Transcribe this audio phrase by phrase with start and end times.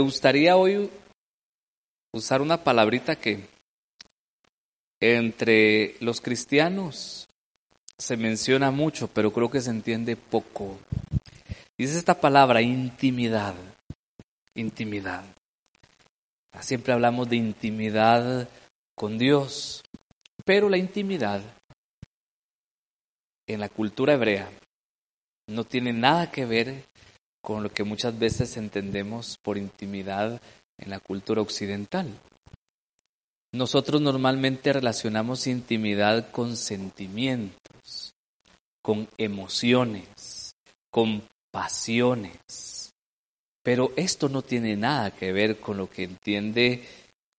[0.00, 0.90] Gustaría hoy
[2.12, 3.46] usar una palabrita que
[5.00, 7.28] entre los cristianos
[7.98, 10.78] se menciona mucho, pero creo que se entiende poco.
[11.78, 13.54] Dice esta palabra, intimidad.
[14.54, 15.24] Intimidad.
[16.60, 18.48] Siempre hablamos de intimidad
[18.96, 19.82] con Dios,
[20.44, 21.42] pero la intimidad
[23.46, 24.50] en la cultura hebrea
[25.48, 26.84] no tiene nada que ver
[27.40, 30.40] con lo que muchas veces entendemos por intimidad
[30.78, 32.08] en la cultura occidental.
[33.52, 38.14] Nosotros normalmente relacionamos intimidad con sentimientos,
[38.82, 40.54] con emociones,
[40.90, 42.92] con pasiones.
[43.62, 46.84] Pero esto no tiene nada que ver con lo que entiende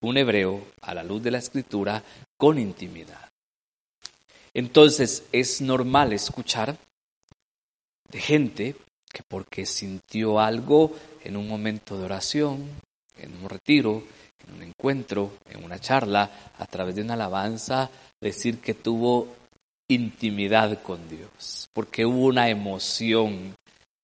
[0.01, 2.03] un hebreo a la luz de la escritura
[2.37, 3.29] con intimidad.
[4.53, 6.77] Entonces es normal escuchar
[8.09, 8.75] de gente
[9.11, 12.67] que porque sintió algo en un momento de oración,
[13.17, 14.03] en un retiro,
[14.47, 17.89] en un encuentro, en una charla, a través de una alabanza,
[18.19, 19.27] decir que tuvo
[19.89, 23.55] intimidad con Dios, porque hubo una emoción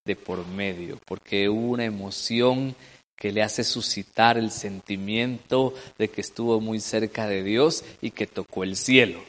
[0.05, 2.75] de por medio, porque hubo una emoción
[3.15, 8.27] que le hace suscitar el sentimiento de que estuvo muy cerca de Dios y que
[8.27, 9.19] tocó el cielo.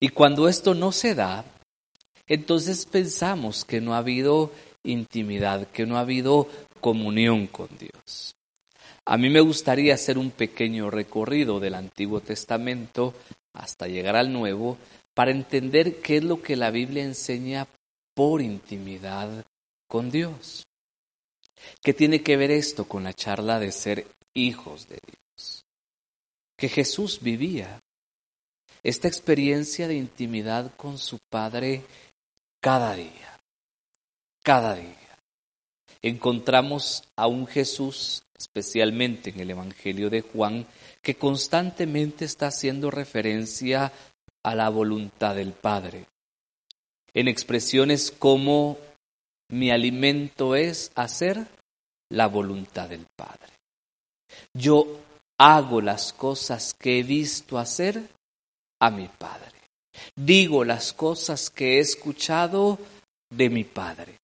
[0.00, 1.44] Y cuando esto no se da,
[2.26, 4.52] entonces pensamos que no ha habido
[4.90, 6.48] intimidad, que no ha habido
[6.80, 8.34] comunión con Dios.
[9.04, 13.14] A mí me gustaría hacer un pequeño recorrido del Antiguo Testamento
[13.54, 14.76] hasta llegar al Nuevo
[15.14, 17.66] para entender qué es lo que la Biblia enseña
[18.14, 19.44] por intimidad
[19.88, 20.64] con Dios.
[21.82, 25.64] ¿Qué tiene que ver esto con la charla de ser hijos de Dios?
[26.56, 27.80] Que Jesús vivía
[28.82, 31.82] esta experiencia de intimidad con su Padre
[32.60, 33.37] cada día,
[34.48, 35.18] cada día.
[36.00, 40.64] Encontramos a un Jesús, especialmente en el Evangelio de Juan,
[41.02, 43.92] que constantemente está haciendo referencia
[44.42, 46.06] a la voluntad del Padre.
[47.12, 48.78] En expresiones como
[49.50, 51.46] mi alimento es hacer
[52.08, 53.52] la voluntad del Padre.
[54.54, 54.98] Yo
[55.36, 58.02] hago las cosas que he visto hacer
[58.80, 59.60] a mi Padre.
[60.16, 62.78] Digo las cosas que he escuchado
[63.28, 64.17] de mi Padre.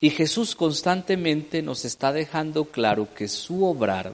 [0.00, 4.12] Y Jesús constantemente nos está dejando claro que su obrar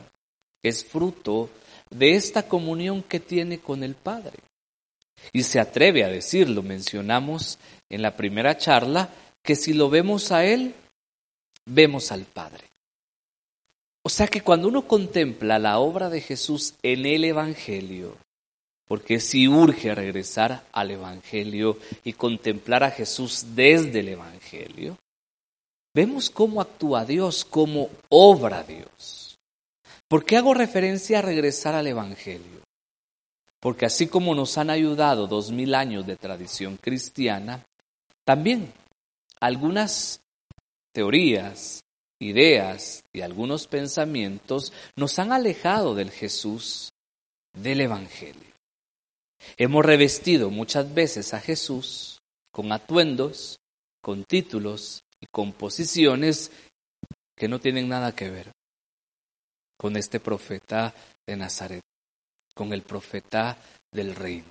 [0.63, 1.51] es fruto
[1.91, 4.39] de esta comunión que tiene con el Padre.
[5.33, 9.11] Y se atreve a decirlo, mencionamos en la primera charla,
[9.43, 10.75] que si lo vemos a Él,
[11.67, 12.65] vemos al Padre.
[14.05, 18.17] O sea que cuando uno contempla la obra de Jesús en el Evangelio,
[18.87, 24.99] porque si urge regresar al Evangelio y contemplar a Jesús desde el Evangelio,
[25.95, 29.39] vemos cómo actúa Dios, cómo obra Dios.
[30.09, 32.63] ¿Por qué hago referencia a regresar al Evangelio?
[33.61, 37.65] Porque así como nos han ayudado dos mil años de tradición cristiana,
[38.25, 38.73] también
[39.41, 40.21] algunas
[40.93, 41.83] teorías,
[42.21, 46.91] ideas y algunos pensamientos nos han alejado del Jesús
[47.53, 48.53] del Evangelio.
[49.57, 52.21] Hemos revestido muchas veces a Jesús
[52.53, 53.59] con atuendos,
[54.01, 56.51] con títulos y con posiciones
[57.35, 58.53] que no tienen nada que ver
[59.79, 60.95] con este profeta
[61.27, 61.83] de Nazaret,
[62.55, 63.57] con el profeta
[63.91, 64.47] del reino.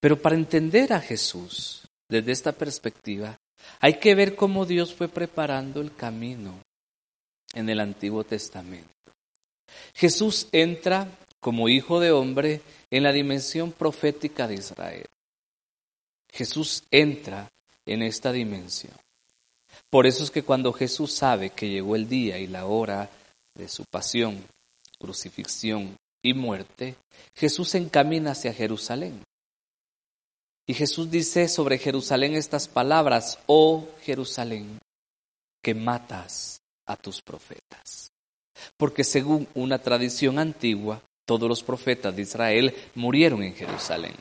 [0.00, 3.36] Pero para entender a Jesús desde esta perspectiva,
[3.80, 6.60] hay que ver cómo Dios fue preparando el camino
[7.54, 8.88] en el Antiguo Testamento.
[9.94, 11.08] Jesús entra
[11.40, 15.06] como hijo de hombre en la dimensión profética de Israel.
[16.30, 17.48] Jesús entra
[17.84, 18.94] en esta dimensión.
[19.90, 23.08] Por eso es que cuando Jesús sabe que llegó el día y la hora
[23.54, 24.44] de su pasión,
[24.98, 26.96] crucifixión y muerte,
[27.36, 29.22] Jesús se encamina hacia Jerusalén.
[30.66, 34.78] Y Jesús dice sobre Jerusalén estas palabras, oh Jerusalén,
[35.62, 38.10] que matas a tus profetas.
[38.76, 44.14] Porque según una tradición antigua, todos los profetas de Israel murieron en Jerusalén.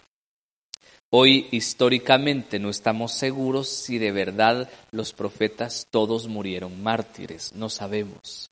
[1.18, 8.50] Hoy históricamente no estamos seguros si de verdad los profetas todos murieron mártires, no sabemos.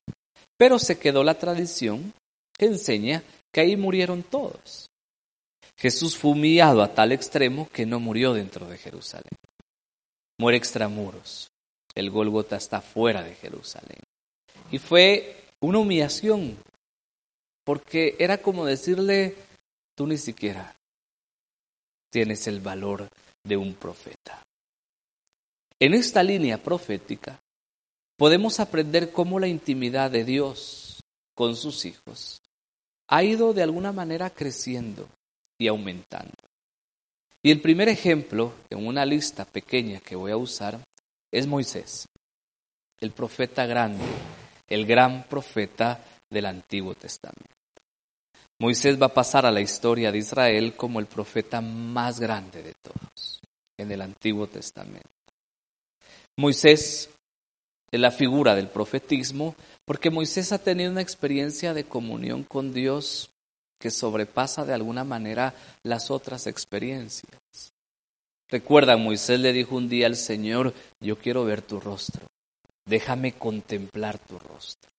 [0.56, 2.14] Pero se quedó la tradición
[2.58, 3.22] que enseña
[3.52, 4.88] que ahí murieron todos.
[5.78, 9.38] Jesús fue humillado a tal extremo que no murió dentro de Jerusalén.
[10.40, 11.50] Muere extramuros.
[11.94, 14.00] El Golgota está fuera de Jerusalén.
[14.72, 16.58] Y fue una humillación
[17.66, 19.36] porque era como decirle,
[19.98, 20.74] tú ni siquiera
[22.14, 23.10] tienes el valor
[23.44, 24.44] de un profeta.
[25.80, 27.40] En esta línea profética
[28.16, 31.00] podemos aprender cómo la intimidad de Dios
[31.36, 32.40] con sus hijos
[33.10, 35.10] ha ido de alguna manera creciendo
[35.60, 36.36] y aumentando.
[37.42, 40.80] Y el primer ejemplo en una lista pequeña que voy a usar
[41.32, 42.06] es Moisés,
[43.00, 44.06] el profeta grande,
[44.70, 46.00] el gran profeta
[46.30, 47.53] del Antiguo Testamento.
[48.64, 52.74] Moisés va a pasar a la historia de Israel como el profeta más grande de
[52.82, 53.42] todos
[53.78, 55.10] en el Antiguo Testamento.
[56.38, 57.10] Moisés
[57.92, 63.32] es la figura del profetismo porque Moisés ha tenido una experiencia de comunión con Dios
[63.82, 67.74] que sobrepasa de alguna manera las otras experiencias.
[68.50, 72.28] Recuerda, Moisés le dijo un día al Señor, yo quiero ver tu rostro,
[72.86, 74.90] déjame contemplar tu rostro.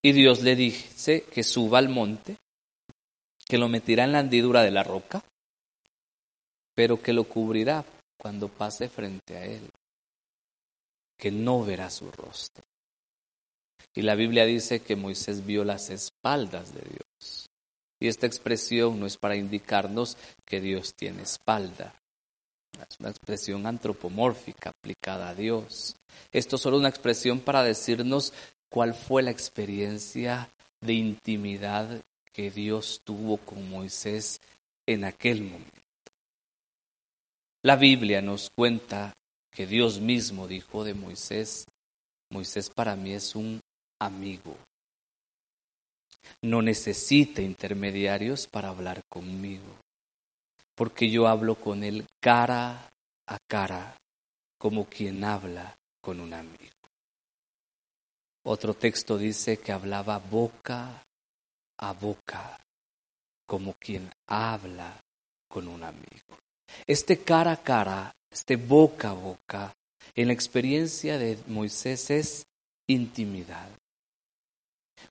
[0.00, 2.36] Y Dios le dice que suba al monte,
[3.46, 5.22] que lo meterá en la hendidura de la roca,
[6.74, 7.84] pero que lo cubrirá
[8.16, 9.70] cuando pase frente a él
[11.16, 12.64] que no verá su rostro.
[13.94, 17.48] Y la Biblia dice que Moisés vio las espaldas de Dios.
[18.00, 21.94] Y esta expresión no es para indicarnos que Dios tiene espalda.
[22.72, 25.94] Es una expresión antropomórfica aplicada a Dios.
[26.32, 28.32] Esto es solo una expresión para decirnos
[28.68, 30.50] cuál fue la experiencia
[30.80, 32.02] de intimidad
[32.34, 34.40] que Dios tuvo con Moisés
[34.86, 35.70] en aquel momento.
[37.62, 39.14] La Biblia nos cuenta
[39.50, 41.64] que Dios mismo dijo de Moisés,
[42.30, 43.60] Moisés para mí es un
[44.00, 44.56] amigo.
[46.42, 49.78] No necesita intermediarios para hablar conmigo,
[50.74, 52.90] porque yo hablo con él cara
[53.26, 53.96] a cara,
[54.58, 56.74] como quien habla con un amigo.
[58.42, 61.04] Otro texto dice que hablaba boca
[61.88, 62.58] a boca,
[63.46, 65.00] como quien habla
[65.48, 66.38] con un amigo.
[66.86, 69.76] Este cara a cara este boca a boca,
[70.16, 72.46] en la experiencia de Moisés es
[72.88, 73.68] intimidad.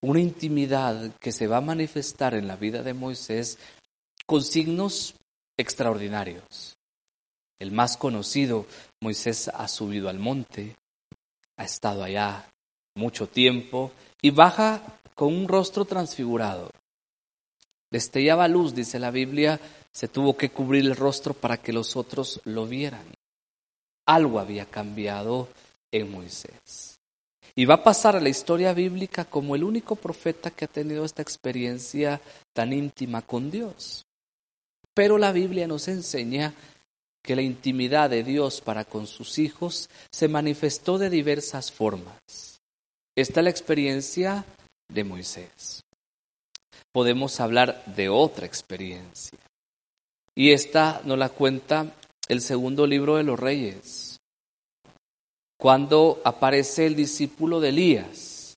[0.01, 3.57] Una intimidad que se va a manifestar en la vida de Moisés
[4.25, 5.15] con signos
[5.57, 6.75] extraordinarios.
[7.59, 8.65] El más conocido,
[9.01, 10.75] Moisés ha subido al monte,
[11.55, 12.51] ha estado allá
[12.95, 13.93] mucho tiempo
[14.23, 14.81] y baja
[15.13, 16.71] con un rostro transfigurado.
[17.91, 19.59] Destellaba luz, dice la Biblia,
[19.91, 23.05] se tuvo que cubrir el rostro para que los otros lo vieran.
[24.07, 25.49] Algo había cambiado
[25.91, 26.97] en Moisés.
[27.53, 31.05] Y va a pasar a la historia bíblica como el único profeta que ha tenido
[31.05, 32.19] esta experiencia
[32.53, 34.05] tan íntima con Dios.
[34.93, 36.53] Pero la Biblia nos enseña
[37.21, 42.52] que la intimidad de Dios para con sus hijos se manifestó de diversas formas.
[43.15, 44.45] Esta es la experiencia
[44.87, 45.83] de Moisés.
[46.91, 49.37] Podemos hablar de otra experiencia.
[50.35, 51.93] Y esta nos la cuenta
[52.27, 54.19] el segundo libro de los reyes,
[55.57, 58.55] cuando aparece el discípulo de Elías,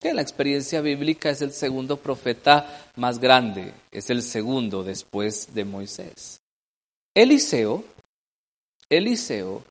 [0.00, 5.54] que en la experiencia bíblica es el segundo profeta más grande, es el segundo después
[5.54, 6.40] de Moisés.
[7.14, 7.82] Eliseo,
[8.90, 9.64] Eliseo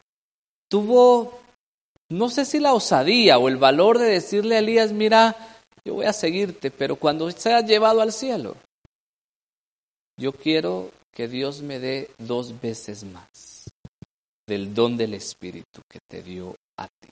[0.68, 1.40] tuvo,
[2.10, 5.36] no sé si la osadía o el valor de decirle a Elías, mira,
[5.84, 8.56] yo voy a seguirte, pero cuando sea llevado al cielo,
[10.18, 13.70] yo quiero que Dios me dé dos veces más
[14.48, 17.12] del don del Espíritu que te dio a ti.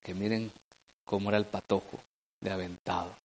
[0.00, 0.50] Que miren
[1.04, 2.00] cómo era el patojo
[2.40, 3.16] de aventado.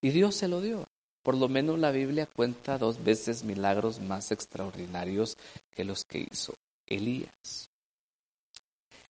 [0.00, 0.84] Y Dios se lo dio.
[1.22, 5.36] Por lo menos la Biblia cuenta dos veces milagros más extraordinarios
[5.70, 6.54] que los que hizo
[6.86, 7.70] Elías.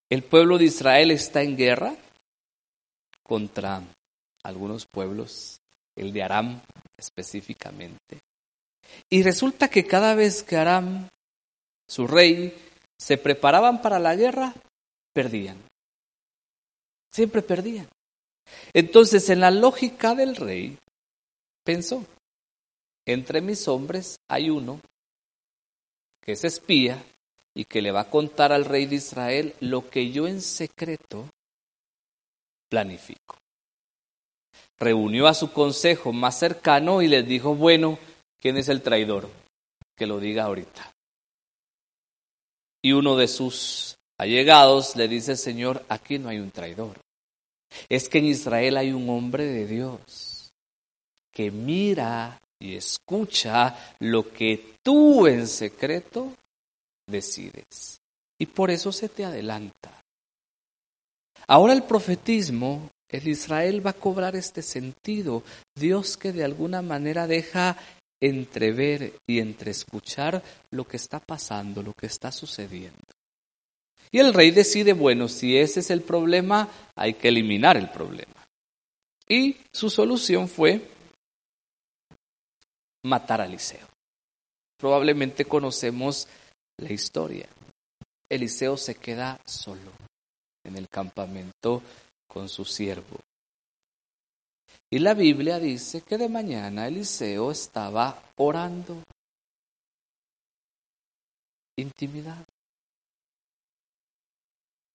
[0.08, 1.96] El pueblo de Israel está en guerra
[3.22, 3.82] contra
[4.42, 5.60] algunos pueblos,
[5.96, 6.60] el de Aram
[6.96, 8.20] específicamente.
[9.08, 11.08] Y resulta que cada vez que Aram,
[11.88, 12.54] su rey,
[12.98, 14.54] se preparaban para la guerra,
[15.12, 15.58] perdían.
[17.10, 17.88] Siempre perdían.
[18.72, 20.78] Entonces, en la lógica del rey,
[21.64, 22.04] pensó,
[23.06, 24.80] entre mis hombres hay uno
[26.20, 27.02] que es espía
[27.54, 31.28] y que le va a contar al rey de Israel lo que yo en secreto
[32.68, 33.36] planifico.
[34.78, 37.98] Reunió a su consejo más cercano y les dijo, bueno,
[38.44, 39.30] ¿Quién es el traidor?
[39.96, 40.92] Que lo diga ahorita.
[42.82, 47.00] Y uno de sus allegados le dice, Señor, aquí no hay un traidor.
[47.88, 50.52] Es que en Israel hay un hombre de Dios
[51.32, 56.34] que mira y escucha lo que tú en secreto
[57.06, 57.98] decides.
[58.38, 60.00] Y por eso se te adelanta.
[61.46, 65.42] Ahora el profetismo, el Israel va a cobrar este sentido.
[65.74, 67.76] Dios que de alguna manera deja
[68.20, 72.98] entrever y entreescuchar lo que está pasando, lo que está sucediendo.
[74.10, 78.46] Y el rey decide, bueno, si ese es el problema, hay que eliminar el problema.
[79.28, 80.88] Y su solución fue
[83.02, 83.86] matar a Eliseo.
[84.78, 86.28] Probablemente conocemos
[86.78, 87.48] la historia.
[88.28, 89.92] Eliseo se queda solo
[90.64, 91.82] en el campamento
[92.26, 93.18] con su siervo.
[94.90, 99.02] Y la Biblia dice que de mañana Eliseo estaba orando.
[101.76, 102.44] Intimidad.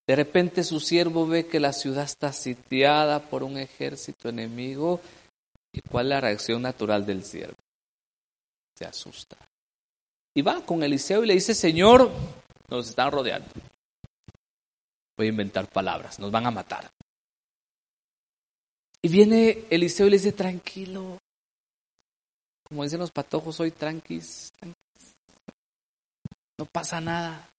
[0.07, 5.01] De repente su siervo ve que la ciudad está sitiada por un ejército enemigo.
[5.71, 7.57] ¿Y cuál es la reacción natural del siervo?
[8.75, 9.37] Se asusta.
[10.33, 12.11] Y va con Eliseo y le dice, Señor,
[12.69, 13.49] nos están rodeando.
[15.17, 16.89] Voy a inventar palabras, nos van a matar.
[19.01, 21.17] Y viene Eliseo y le dice, tranquilo.
[22.67, 25.15] Como dicen los patojos hoy, tranquis, tranquis.
[26.57, 27.49] No pasa nada.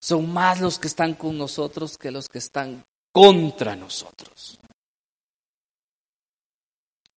[0.00, 4.58] Son más los que están con nosotros que los que están contra nosotros.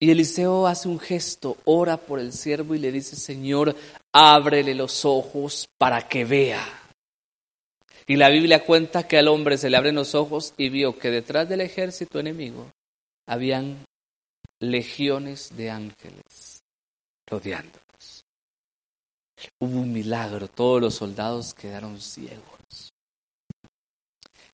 [0.03, 3.75] Y Eliseo hace un gesto, ora por el siervo y le dice, Señor,
[4.11, 6.67] ábrele los ojos para que vea.
[8.07, 11.11] Y la Biblia cuenta que al hombre se le abren los ojos y vio que
[11.11, 12.65] detrás del ejército enemigo
[13.27, 13.85] habían
[14.59, 16.63] legiones de ángeles
[17.27, 18.25] rodeándolos.
[19.59, 22.60] Hubo un milagro, todos los soldados quedaron ciegos.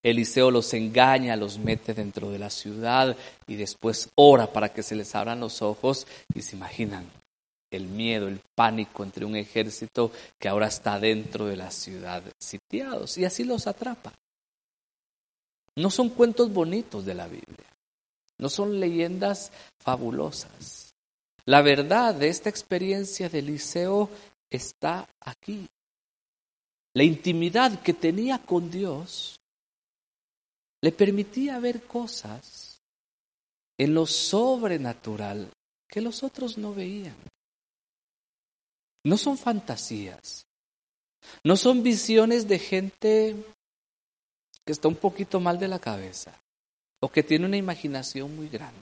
[0.09, 4.95] Eliseo los engaña, los mete dentro de la ciudad y después ora para que se
[4.95, 7.11] les abran los ojos y se imaginan
[7.71, 13.17] el miedo, el pánico entre un ejército que ahora está dentro de la ciudad sitiados
[13.17, 14.13] y así los atrapa.
[15.75, 17.67] No son cuentos bonitos de la Biblia.
[18.37, 20.93] No son leyendas fabulosas.
[21.45, 24.09] La verdad de esta experiencia de Eliseo
[24.49, 25.67] está aquí.
[26.93, 29.37] La intimidad que tenía con Dios
[30.81, 32.81] le permitía ver cosas
[33.77, 35.51] en lo sobrenatural
[35.87, 37.15] que los otros no veían.
[39.03, 40.45] No son fantasías,
[41.43, 43.35] no son visiones de gente
[44.65, 46.33] que está un poquito mal de la cabeza
[46.99, 48.81] o que tiene una imaginación muy grande.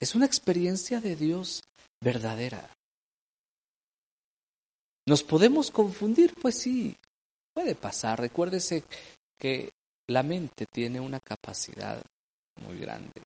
[0.00, 1.62] Es una experiencia de Dios
[2.00, 2.70] verdadera.
[5.06, 6.34] ¿Nos podemos confundir?
[6.40, 6.96] Pues sí,
[7.52, 8.20] puede pasar.
[8.20, 8.84] Recuérdese
[9.38, 9.72] que
[10.08, 12.02] la mente tiene una capacidad
[12.62, 13.22] muy grande.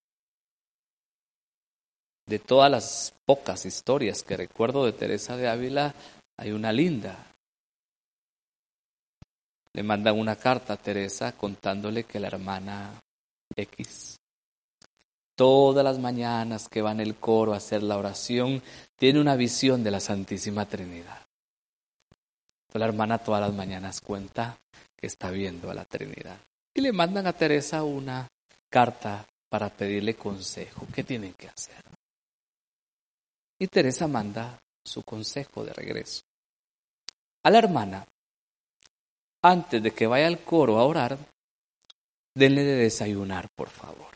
[2.27, 5.95] De todas las pocas historias que recuerdo de Teresa de Ávila,
[6.39, 7.33] hay una linda
[9.75, 13.01] le mandan una carta a Teresa contándole que la hermana
[13.57, 14.19] X,
[15.35, 18.63] todas las mañanas que va en el coro a hacer la oración,
[18.97, 21.23] tiene una visión de la Santísima Trinidad.
[22.75, 24.59] la hermana todas las mañanas cuenta
[24.97, 26.39] que está viendo a la Trinidad.
[26.75, 28.29] Y le mandan a Teresa una
[28.69, 30.87] carta para pedirle consejo.
[30.95, 31.83] ¿Qué tienen que hacer?
[33.59, 36.23] Y Teresa manda su consejo de regreso.
[37.45, 38.07] A la hermana
[39.43, 41.19] antes de que vaya al coro a orar,
[42.35, 44.13] denle de desayunar, por favor.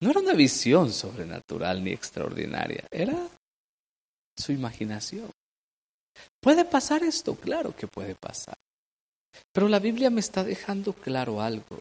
[0.00, 3.28] No era una visión sobrenatural ni extraordinaria, era
[4.36, 5.30] su imaginación.
[6.40, 7.34] ¿Puede pasar esto?
[7.34, 8.56] Claro que puede pasar.
[9.52, 11.78] Pero la Biblia me está dejando claro algo.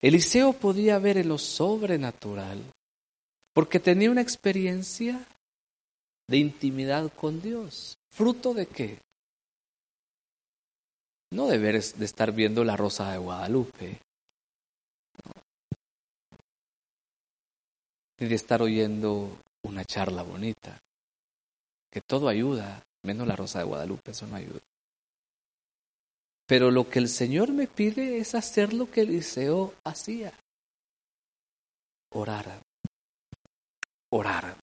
[0.00, 2.62] Eliseo podía ver en lo sobrenatural
[3.52, 5.24] porque tenía una experiencia
[6.28, 7.96] de intimidad con Dios.
[8.10, 8.98] ¿Fruto de qué?
[11.32, 14.00] no deberes de estar viendo la rosa de Guadalupe,
[18.20, 20.78] ni de estar oyendo una charla bonita,
[21.90, 24.60] que todo ayuda, menos la rosa de Guadalupe, eso no ayuda.
[26.52, 30.34] Pero lo que el Señor me pide es hacer lo que Eliseo hacía,
[32.10, 32.60] orar,
[34.10, 34.58] orar.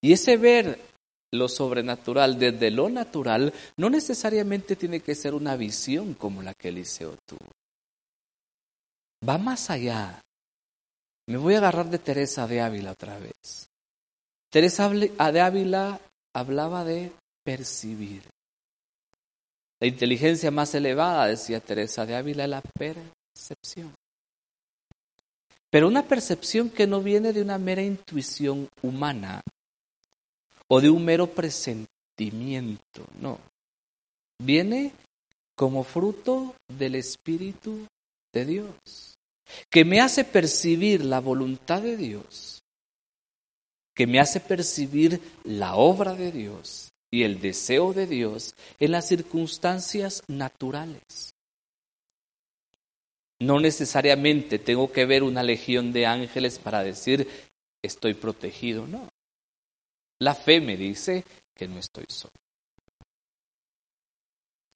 [0.00, 0.78] Y ese ver
[1.32, 6.68] lo sobrenatural desde lo natural no necesariamente tiene que ser una visión como la que
[6.68, 7.50] Eliseo tuvo.
[9.28, 10.20] Va más allá.
[11.26, 13.68] Me voy a agarrar de Teresa de Ávila otra vez.
[14.52, 16.00] Teresa de Ávila
[16.32, 17.10] hablaba de
[17.42, 18.33] percibir.
[19.80, 23.94] La inteligencia más elevada, decía Teresa de Ávila, es la percepción.
[25.70, 29.42] Pero una percepción que no viene de una mera intuición humana,
[30.68, 33.38] o de un mero presentimiento, no.
[34.38, 34.92] Viene
[35.56, 37.86] como fruto del Espíritu
[38.32, 39.16] de Dios,
[39.70, 42.62] que me hace percibir la voluntad de Dios,
[43.94, 49.06] que me hace percibir la obra de Dios y el deseo de Dios en las
[49.06, 51.32] circunstancias naturales.
[53.38, 57.28] No necesariamente tengo que ver una legión de ángeles para decir
[57.82, 59.08] estoy protegido, no.
[60.18, 62.34] La fe me dice que no estoy solo.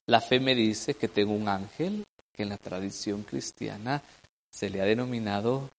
[0.07, 4.01] La fe me dice que tengo un ángel que en la tradición cristiana
[4.49, 5.71] se le ha denominado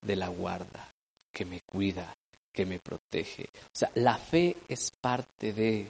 [0.00, 0.90] de la guarda,
[1.30, 2.16] que me cuida,
[2.52, 3.50] que me protege.
[3.52, 5.86] O sea, la fe es parte de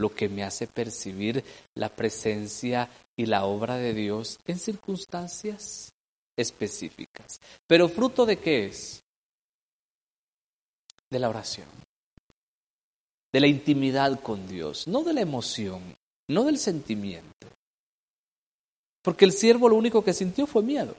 [0.00, 5.92] lo que me hace percibir la presencia y la obra de Dios en circunstancias
[6.36, 7.38] específicas.
[7.66, 9.02] Pero fruto de qué es?
[11.10, 11.68] De la oración,
[13.32, 15.96] de la intimidad con Dios, no de la emoción,
[16.28, 17.48] no del sentimiento.
[19.02, 20.96] Porque el siervo lo único que sintió fue miedo,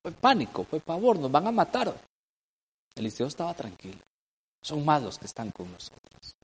[0.00, 1.94] fue pánico, fue pavor, nos van a matar.
[2.94, 4.00] Eliseo estaba tranquilo.
[4.62, 6.38] Son más los que están con nosotros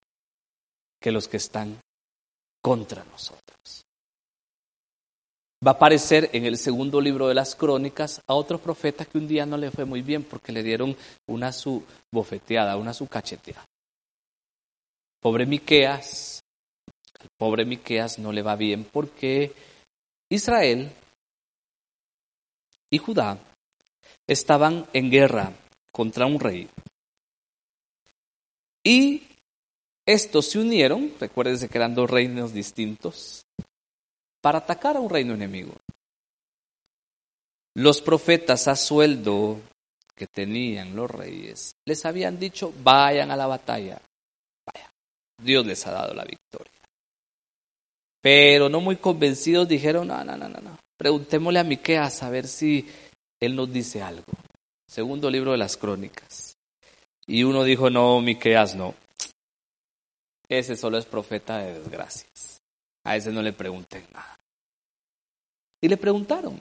[1.04, 1.78] que los que están
[2.64, 3.84] contra nosotros.
[5.66, 9.28] Va a aparecer en el segundo libro de las crónicas a otro profeta que un
[9.28, 13.66] día no le fue muy bien porque le dieron una su bofeteada, una su cacheteada.
[15.20, 16.42] Pobre Miqueas,
[17.36, 19.52] pobre Miqueas no le va bien porque
[20.30, 20.90] Israel
[22.88, 23.38] y Judá
[24.26, 25.52] estaban en guerra
[25.92, 26.66] contra un rey.
[28.82, 29.33] Y
[30.06, 33.42] estos se unieron, recuérdense que eran dos reinos distintos,
[34.42, 35.74] para atacar a un reino enemigo.
[37.76, 39.60] Los profetas a sueldo
[40.14, 44.00] que tenían los reyes les habían dicho, vayan a la batalla.
[44.66, 44.90] Vaya,
[45.42, 46.70] Dios les ha dado la victoria.
[48.22, 52.88] Pero no muy convencidos dijeron, no, no, no, no, preguntémosle a Miqueas a ver si
[53.40, 54.24] él nos dice algo.
[54.88, 56.54] Segundo libro de las crónicas.
[57.26, 58.94] Y uno dijo, no, Miqueas no.
[60.48, 62.62] Ese solo es profeta de desgracias.
[63.04, 64.38] A ese no le pregunten nada.
[65.80, 66.58] Y le preguntaron.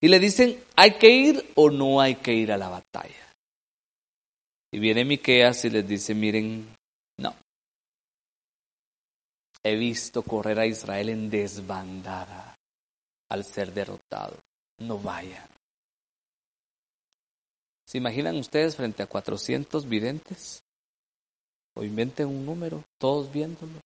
[0.00, 3.34] Y le dicen, ¿hay que ir o no hay que ir a la batalla?
[4.72, 6.74] Y viene Miqueas y les dice, miren,
[7.18, 7.34] no.
[9.62, 12.54] He visto correr a Israel en desbandada
[13.28, 14.38] al ser derrotado.
[14.78, 15.48] No vayan.
[17.86, 20.62] ¿Se imaginan ustedes frente a 400 videntes?
[21.80, 23.80] O inventen un número, todos viéndolo,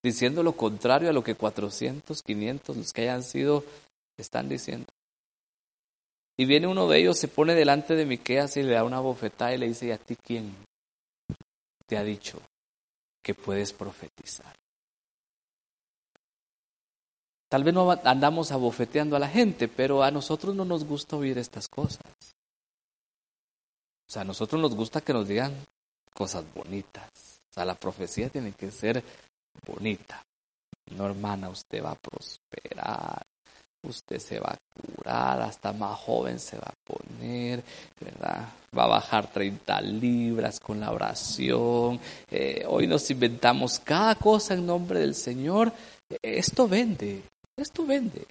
[0.00, 3.64] diciendo lo contrario a lo que 400, 500, los que hayan sido,
[4.16, 4.86] están diciendo.
[6.38, 9.52] Y viene uno de ellos, se pone delante de Miqueas y le da una bofetada
[9.52, 10.54] y le dice, ¿y a ti quién
[11.88, 12.40] te ha dicho
[13.20, 14.54] que puedes profetizar?
[17.48, 21.38] Tal vez no andamos abofeteando a la gente, pero a nosotros no nos gusta oír
[21.38, 22.36] estas cosas.
[24.08, 25.54] O sea, a nosotros nos gusta que nos digan
[26.14, 27.08] cosas bonitas.
[27.50, 29.02] O sea, la profecía tiene que ser
[29.66, 30.22] bonita.
[30.96, 33.22] No, hermana, usted va a prosperar,
[33.82, 37.62] usted se va a curar, hasta más joven se va a poner,
[38.00, 38.48] ¿verdad?
[38.76, 42.00] Va a bajar 30 libras con la oración.
[42.30, 45.72] Eh, hoy nos inventamos cada cosa en nombre del Señor.
[46.22, 47.22] Esto vende,
[47.56, 48.26] esto vende.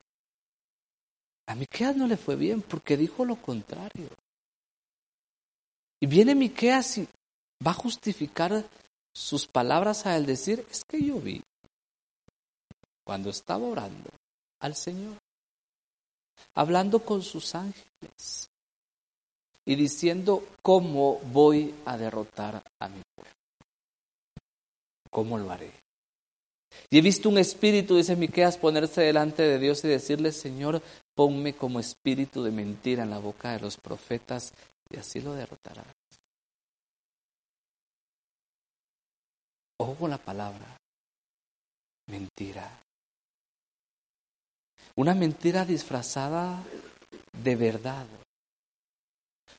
[1.47, 4.09] A Miqueas no le fue bien porque dijo lo contrario.
[5.99, 7.07] Y viene Miqueas y
[7.65, 8.65] va a justificar
[9.13, 11.41] sus palabras al decir, es que yo vi
[13.05, 14.09] cuando estaba orando
[14.59, 15.17] al Señor,
[16.55, 18.49] hablando con sus ángeles
[19.65, 23.33] y diciendo cómo voy a derrotar a mi pueblo.
[25.09, 25.71] ¿Cómo lo haré?
[26.89, 30.81] Y he visto un espíritu, dice Miqueas, ponerse delante de Dios y decirle, Señor,
[31.13, 34.53] ponme como espíritu de mentira en la boca de los profetas
[34.89, 35.83] y así lo derrotará.
[39.85, 40.77] Ojo la palabra.
[42.07, 42.81] Mentira.
[44.95, 46.63] Una mentira disfrazada
[47.33, 48.07] de verdad.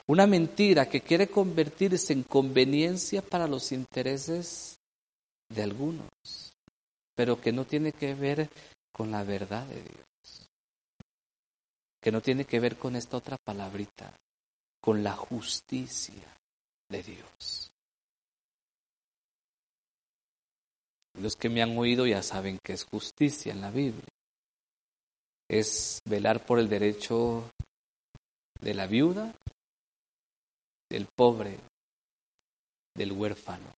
[0.06, 4.78] Una mentira que quiere convertirse en conveniencia para los intereses
[5.50, 6.08] de algunos,
[7.14, 8.48] pero que no tiene que ver
[8.92, 10.48] con la verdad de Dios.
[12.00, 14.16] Que no tiene que ver con esta otra palabrita,
[14.80, 16.34] con la justicia
[16.88, 17.73] de Dios.
[21.20, 24.08] Los que me han oído ya saben que es justicia en la Biblia.
[25.48, 27.50] Es velar por el derecho
[28.60, 29.32] de la viuda,
[30.90, 31.58] del pobre,
[32.96, 33.72] del huérfano,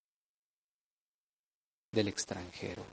[1.93, 2.85] del extranjero.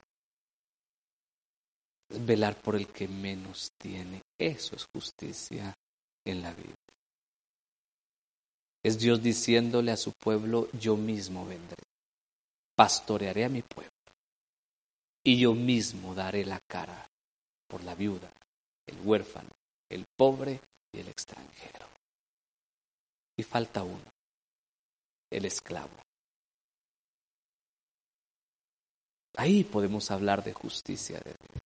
[2.10, 4.22] Es velar por el que menos tiene.
[4.38, 5.74] Eso es justicia
[6.26, 6.76] en la Biblia.
[8.84, 11.82] Es Dios diciéndole a su pueblo, yo mismo vendré,
[12.76, 13.93] pastorearé a mi pueblo
[15.24, 17.10] y yo mismo daré la cara
[17.68, 18.32] por la viuda,
[18.86, 19.50] el huérfano,
[19.90, 20.60] el pobre
[20.92, 21.88] y el extranjero.
[23.38, 24.12] Y falta uno,
[25.32, 25.90] el esclavo.
[29.36, 31.64] Ahí podemos hablar de justicia de Dios.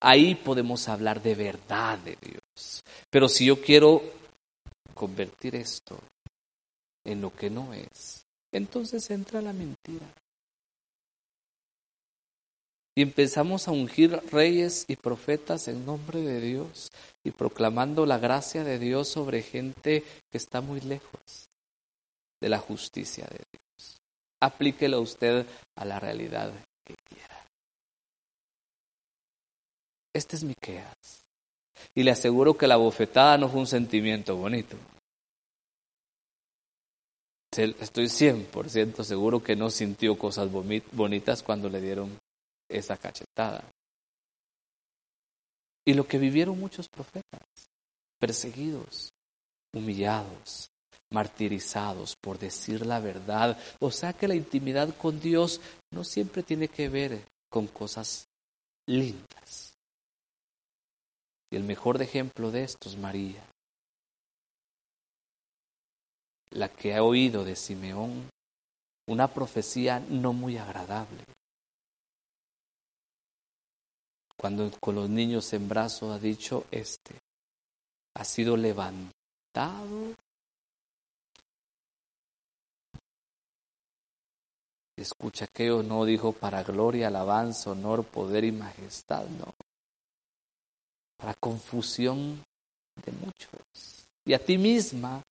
[0.00, 2.82] Ahí podemos hablar de verdad de Dios.
[3.08, 4.02] Pero si yo quiero
[4.94, 5.98] convertir esto
[7.04, 10.06] en lo que no es, entonces entra la mentira.
[12.94, 16.90] Y empezamos a ungir reyes y profetas en nombre de Dios
[17.24, 21.48] y proclamando la gracia de Dios sobre gente que está muy lejos
[22.40, 23.98] de la justicia de Dios.
[24.40, 26.52] Aplíquelo usted a la realidad
[26.84, 27.46] que quiera.
[30.12, 31.24] Este es Miqueas.
[31.94, 34.76] Y le aseguro que la bofetada no fue un sentimiento bonito.
[37.56, 42.18] Estoy 100% seguro que no sintió cosas bonitas cuando le dieron
[42.72, 43.64] esa cachetada.
[45.84, 47.42] Y lo que vivieron muchos profetas,
[48.18, 49.10] perseguidos,
[49.74, 50.70] humillados,
[51.10, 53.58] martirizados por decir la verdad.
[53.80, 55.60] O sea que la intimidad con Dios
[55.92, 58.26] no siempre tiene que ver con cosas
[58.86, 59.74] lindas.
[61.50, 63.44] Y el mejor ejemplo de esto es María,
[66.50, 68.30] la que ha oído de Simeón
[69.06, 71.24] una profecía no muy agradable.
[74.36, 77.14] Cuando con los niños en brazos ha dicho, este
[78.14, 80.14] ha sido levantado
[84.96, 89.54] Escucha que no dijo para gloria, alabanza, honor, poder y majestad, no.
[91.16, 92.44] Para confusión
[93.04, 94.06] de muchos.
[94.24, 95.22] Y a ti misma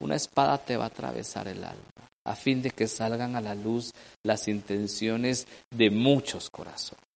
[0.00, 3.54] una espada te va a atravesar el alma, a fin de que salgan a la
[3.54, 3.92] luz
[4.24, 7.13] las intenciones de muchos corazones.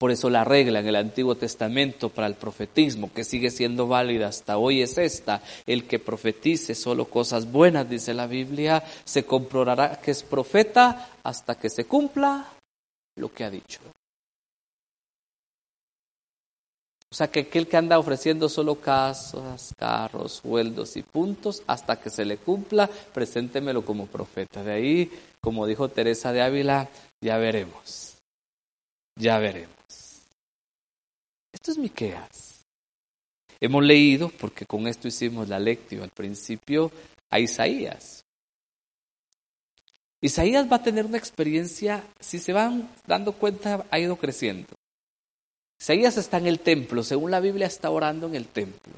[0.00, 4.28] Por eso la regla en el Antiguo Testamento para el profetismo, que sigue siendo válida
[4.28, 5.42] hasta hoy, es esta.
[5.66, 11.56] El que profetice solo cosas buenas, dice la Biblia, se comprobará que es profeta hasta
[11.56, 12.46] que se cumpla
[13.16, 13.80] lo que ha dicho.
[17.10, 22.08] O sea que aquel que anda ofreciendo solo casas, carros, sueldos y puntos, hasta que
[22.08, 24.64] se le cumpla, preséntemelo como profeta.
[24.64, 26.88] De ahí, como dijo Teresa de Ávila,
[27.20, 28.16] ya veremos.
[29.18, 29.79] Ya veremos.
[31.52, 32.64] Esto es Miqueas.
[33.60, 36.90] Hemos leído, porque con esto hicimos la lectio al principio,
[37.28, 38.24] a Isaías.
[40.22, 44.68] Isaías va a tener una experiencia, si se van dando cuenta, ha ido creciendo.
[45.80, 48.94] Isaías está en el templo, según la Biblia está orando en el templo.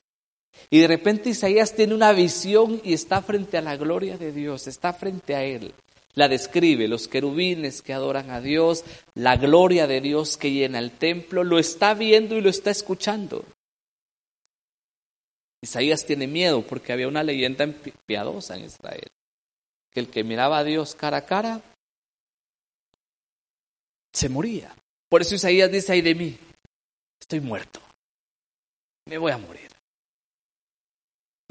[0.70, 4.66] Y de repente Isaías tiene una visión y está frente a la gloria de Dios,
[4.66, 5.72] está frente a Él
[6.14, 10.90] la describe, los querubines que adoran a Dios, la gloria de Dios que llena el
[10.90, 13.44] templo, lo está viendo y lo está escuchando.
[15.62, 17.66] Isaías tiene miedo porque había una leyenda
[18.04, 19.08] piadosa en Israel,
[19.90, 21.62] que el que miraba a Dios cara a cara
[24.12, 24.74] se moría.
[25.08, 26.38] Por eso Isaías dice, ay de mí,
[27.20, 27.80] estoy muerto,
[29.06, 29.70] me voy a morir.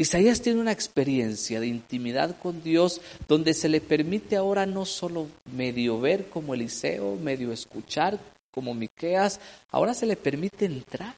[0.02, 5.28] Isaías tiene una experiencia de intimidad con Dios donde se le permite ahora no solo
[5.54, 11.16] medio ver como Eliseo, medio escuchar como Miqueas, ahora se le permite entrar.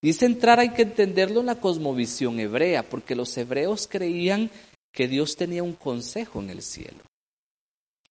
[0.00, 4.48] Y ese entrar hay que entenderlo en la cosmovisión hebrea, porque los hebreos creían
[4.92, 7.02] que Dios tenía un consejo en el cielo,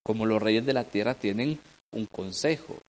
[0.03, 1.57] como los reyes de la tierra tienen
[1.93, 2.79] un consejo.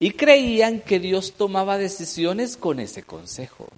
[0.00, 3.68] Y creían que Dios tomaba decisiones con ese consejo.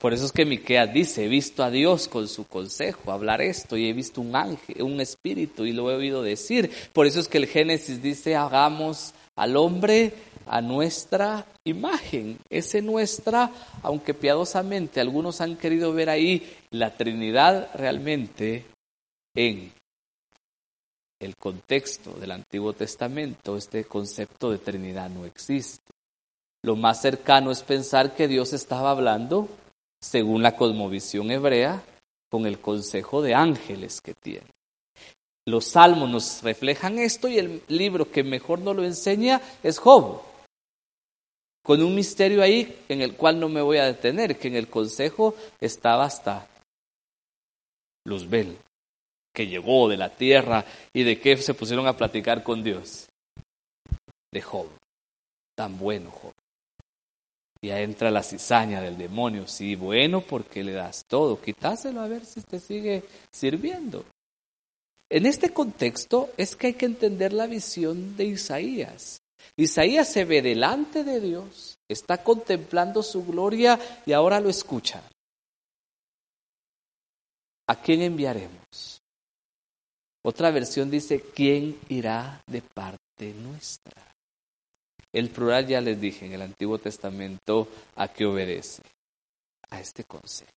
[0.00, 3.76] Por eso es que Miqueas dice, he visto a Dios con su consejo hablar esto
[3.76, 6.70] y he visto un ángel, un espíritu y lo he oído decir.
[6.94, 10.14] Por eso es que el Génesis dice, hagamos al hombre
[10.46, 12.38] a nuestra imagen.
[12.48, 13.50] Ese nuestra,
[13.82, 18.64] aunque piadosamente algunos han querido ver ahí la Trinidad realmente
[19.34, 19.70] en
[21.20, 25.92] el contexto del Antiguo Testamento, este concepto de Trinidad no existe.
[26.62, 29.46] Lo más cercano es pensar que Dios estaba hablando
[30.00, 31.82] según la cosmovisión hebrea,
[32.30, 34.46] con el consejo de ángeles que tiene.
[35.46, 40.22] Los salmos nos reflejan esto y el libro que mejor nos lo enseña es Job,
[41.62, 44.68] con un misterio ahí en el cual no me voy a detener, que en el
[44.68, 46.46] consejo estaba hasta
[48.04, 48.56] Luzbel,
[49.34, 53.08] que llegó de la tierra y de qué se pusieron a platicar con Dios.
[54.32, 54.68] De Job,
[55.56, 56.32] tan bueno Job.
[57.62, 59.46] Y ahí entra la cizaña del demonio.
[59.46, 61.40] Sí, bueno, porque le das todo.
[61.40, 64.04] Quitáselo a ver si te sigue sirviendo.
[65.10, 69.20] En este contexto es que hay que entender la visión de Isaías.
[69.56, 75.02] Isaías se ve delante de Dios, está contemplando su gloria y ahora lo escucha.
[77.66, 79.02] ¿A quién enviaremos?
[80.22, 84.10] Otra versión dice, ¿quién irá de parte nuestra?
[85.12, 88.82] El plural ya les dije en el Antiguo Testamento a qué obedece,
[89.70, 90.50] a este consejo.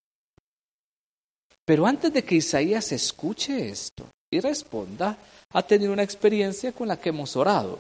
[1.65, 5.17] Pero antes de que Isaías escuche esto y responda,
[5.51, 7.79] ha tenido una experiencia con la que hemos orado.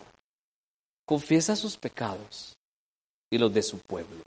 [1.05, 2.55] Confiesa sus pecados
[3.29, 4.23] y los de su pueblo.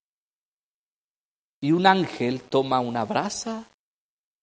[1.60, 3.66] Y un ángel toma una brasa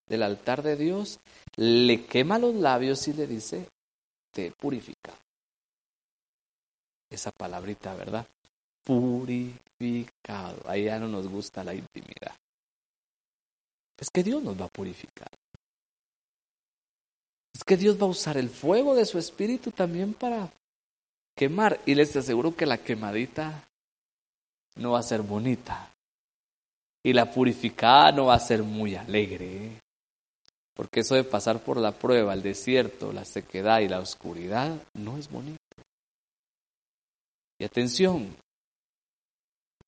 [0.08, 1.20] del altar de Dios,
[1.56, 3.68] le quema los labios y le dice,
[4.32, 5.14] te purifica.
[7.14, 8.26] Esa palabrita, ¿verdad?
[8.84, 10.58] Purificado.
[10.66, 12.36] Ahí ya no nos gusta la intimidad.
[14.00, 15.30] Es que Dios nos va a purificar.
[17.54, 20.50] Es que Dios va a usar el fuego de su espíritu también para
[21.36, 21.80] quemar.
[21.86, 23.70] Y les aseguro que la quemadita
[24.78, 25.92] no va a ser bonita.
[27.04, 29.68] Y la purificada no va a ser muy alegre.
[29.68, 29.80] ¿eh?
[30.74, 35.20] Porque eso de pasar por la prueba, el desierto, la sequedad y la oscuridad no
[35.20, 35.63] es bonito.
[37.64, 38.36] Y atención,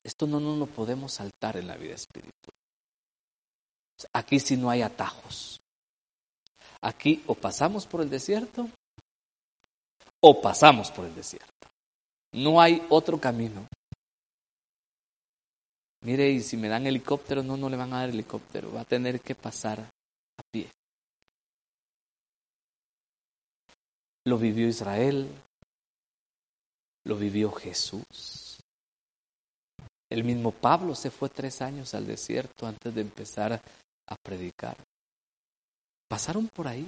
[0.01, 2.55] esto no nos lo podemos saltar en la vida espiritual.
[4.13, 5.59] Aquí sí no hay atajos.
[6.79, 8.69] Aquí o pasamos por el desierto
[10.21, 11.67] o pasamos por el desierto.
[12.31, 13.67] No hay otro camino.
[15.99, 18.85] Mire, y si me dan helicóptero, no, no le van a dar helicóptero, va a
[18.85, 20.71] tener que pasar a pie.
[24.23, 25.29] Lo vivió Israel,
[27.05, 28.59] lo vivió Jesús.
[30.09, 34.77] El mismo Pablo se fue tres años al desierto antes de empezar a predicar.
[36.07, 36.85] Pasaron por ahí.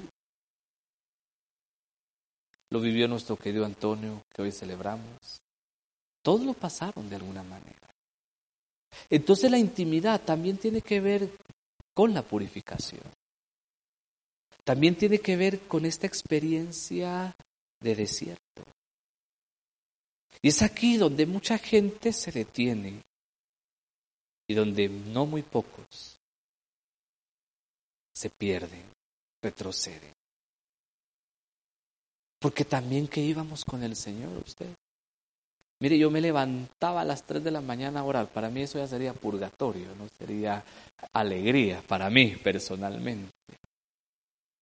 [2.70, 5.40] Lo vivió nuestro querido Antonio, que hoy celebramos.
[6.22, 7.90] Todos lo pasaron de alguna manera.
[9.10, 11.32] Entonces la intimidad también tiene que ver
[11.94, 13.04] con la purificación.
[14.64, 17.36] También tiene que ver con esta experiencia
[17.82, 18.64] de desierto.
[20.42, 23.02] Y es aquí donde mucha gente se detiene
[24.48, 26.18] y donde no muy pocos
[28.14, 28.84] se pierden,
[29.42, 30.14] retroceden.
[32.40, 34.68] Porque también que íbamos con el Señor, usted.
[35.80, 38.28] Mire, yo me levantaba a las 3 de la mañana a orar.
[38.28, 40.64] Para mí eso ya sería purgatorio, no sería
[41.14, 43.32] alegría para mí personalmente.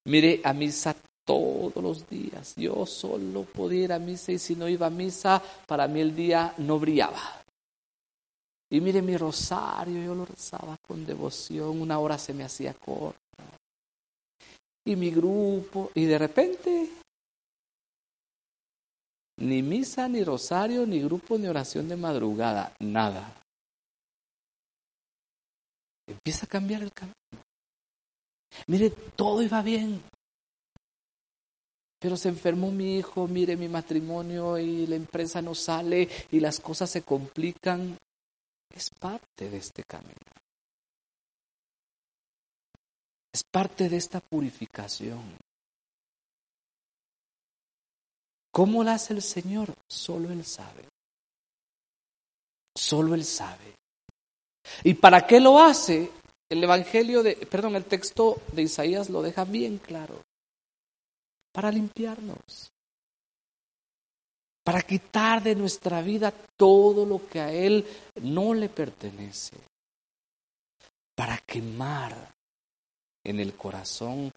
[0.06, 2.56] Mire, a misa todos los días.
[2.56, 6.16] Yo solo podía ir a misa y si no iba a misa, para mí el
[6.16, 7.44] día no brillaba.
[8.70, 13.20] Y mire mi rosario, yo lo rezaba con devoción, una hora se me hacía corta.
[14.86, 16.90] Y mi grupo, y de repente,
[19.38, 23.34] ni misa, ni rosario, ni grupo, ni oración de madrugada, nada.
[26.08, 27.16] Empieza a cambiar el camino.
[28.68, 30.02] Mire, todo iba bien.
[32.00, 36.60] Pero se enfermó mi hijo, mire mi matrimonio y la empresa no sale y las
[36.60, 37.98] cosas se complican.
[38.70, 40.14] Es parte de este camino.
[43.34, 45.38] Es parte de esta purificación.
[48.52, 49.74] ¿Cómo la hace el Señor?
[49.90, 50.86] Solo Él sabe.
[52.74, 53.76] Solo Él sabe.
[54.84, 56.10] ¿Y para qué lo hace?
[56.48, 60.24] El Evangelio de, perdón, el texto de Isaías lo deja bien claro.
[61.56, 62.70] Para limpiarnos.
[64.62, 67.88] Para quitar de nuestra vida todo lo que a Él
[68.24, 69.56] no le pertenece.
[71.16, 72.14] Para quemar
[73.24, 74.30] en el corazón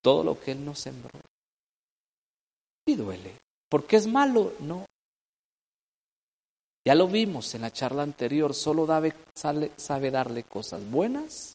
[0.00, 1.20] todo lo que Él nos sembró.
[2.86, 3.38] Y duele.
[3.68, 4.54] ¿Porque es malo?
[4.60, 4.86] No.
[6.86, 8.86] Ya lo vimos en la charla anterior, solo
[9.34, 11.54] sabe darle cosas buenas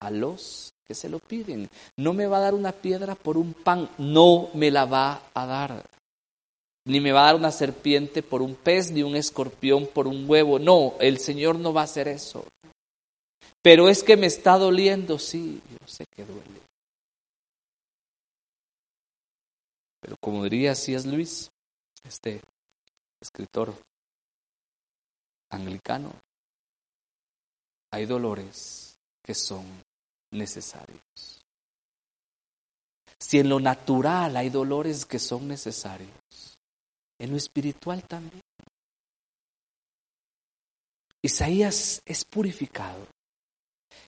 [0.00, 1.68] a los que se lo piden.
[1.96, 5.46] No me va a dar una piedra por un pan, no me la va a
[5.46, 5.84] dar.
[6.86, 10.28] Ni me va a dar una serpiente por un pez, ni un escorpión por un
[10.28, 10.58] huevo.
[10.58, 12.46] No, el Señor no va a hacer eso.
[13.62, 16.62] Pero es que me está doliendo, sí, yo sé que duele.
[20.00, 21.50] Pero como diría es Luis,
[22.04, 22.40] este
[23.20, 23.74] escritor
[25.50, 26.12] anglicano,
[27.90, 29.66] hay dolores que son
[30.30, 31.00] necesarios.
[33.18, 36.10] Si en lo natural hay dolores que son necesarios,
[37.18, 38.42] en lo espiritual también.
[41.22, 43.06] Isaías es purificado.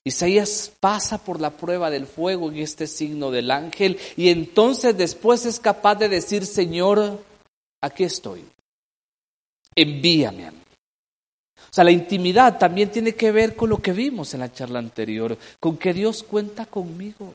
[0.04, 5.44] Isaías pasa por la prueba del fuego en este signo del ángel y entonces después
[5.44, 7.22] es capaz de decir, Señor,
[7.82, 8.44] aquí estoy.
[9.74, 10.59] envíame a mí.
[11.70, 14.80] O sea, la intimidad también tiene que ver con lo que vimos en la charla
[14.80, 17.34] anterior, con que Dios cuenta conmigo,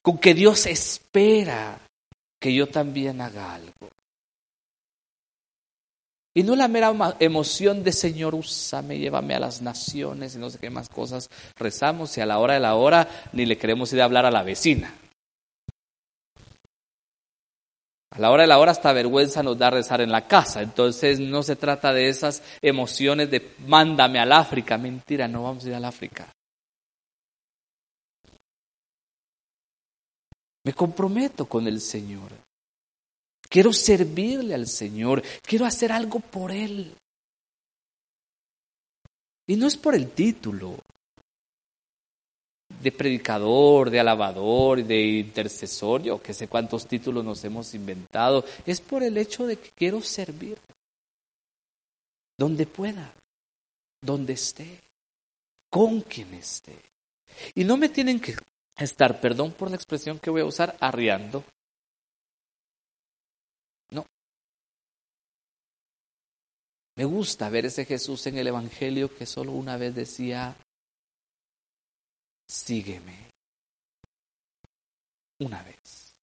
[0.00, 1.78] con que Dios espera
[2.40, 3.90] que yo también haga algo.
[6.32, 10.58] Y no la mera emoción de Señor, úsame, llévame a las naciones y no sé
[10.58, 14.00] qué más cosas rezamos y a la hora de la hora ni le queremos ir
[14.00, 14.94] a hablar a la vecina.
[18.14, 20.62] A la hora de la hora hasta vergüenza nos da rezar en la casa.
[20.62, 24.78] Entonces no se trata de esas emociones de mándame al África.
[24.78, 26.32] Mentira, no vamos a ir al África.
[30.62, 32.30] Me comprometo con el Señor.
[33.48, 36.96] Quiero servirle al Señor, quiero hacer algo por Él.
[39.46, 40.78] Y no es por el título
[42.84, 48.82] de predicador, de alabador, de intercesor, yo que sé cuántos títulos nos hemos inventado, es
[48.82, 50.58] por el hecho de que quiero servir.
[52.36, 53.14] Donde pueda,
[54.02, 54.80] donde esté,
[55.70, 56.76] con quien esté.
[57.54, 58.36] Y no me tienen que
[58.76, 61.42] estar, perdón por la expresión que voy a usar, arriando.
[66.96, 70.54] Me gusta ver ese Jesús en el Evangelio que solo una vez decía,
[72.48, 73.30] sígueme.
[75.40, 76.14] Una vez.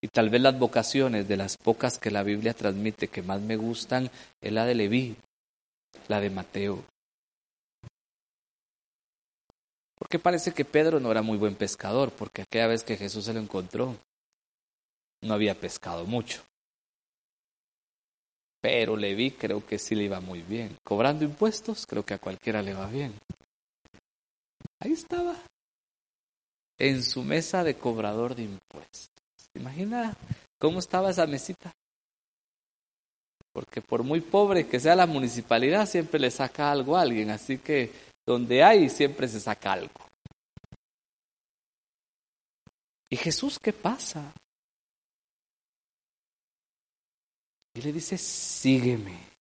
[0.00, 3.56] Y tal vez las vocaciones de las pocas que la Biblia transmite que más me
[3.56, 5.16] gustan es la de Leví,
[6.08, 6.84] la de Mateo.
[9.96, 13.32] Porque parece que Pedro no era muy buen pescador, porque aquella vez que Jesús se
[13.32, 13.96] lo encontró,
[15.22, 16.42] no había pescado mucho.
[18.60, 20.76] Pero Leví creo que sí le iba muy bien.
[20.84, 23.14] Cobrando impuestos, creo que a cualquiera le va bien.
[24.84, 25.34] Ahí estaba,
[26.78, 29.08] en su mesa de cobrador de impuestos.
[29.54, 30.14] Imagina
[30.58, 31.72] cómo estaba esa mesita?
[33.50, 37.30] Porque por muy pobre que sea la municipalidad, siempre le saca algo a alguien.
[37.30, 37.92] Así que
[38.26, 39.94] donde hay, siempre se saca algo.
[43.08, 44.34] ¿Y Jesús qué pasa?
[47.72, 49.33] Y le dice, sígueme.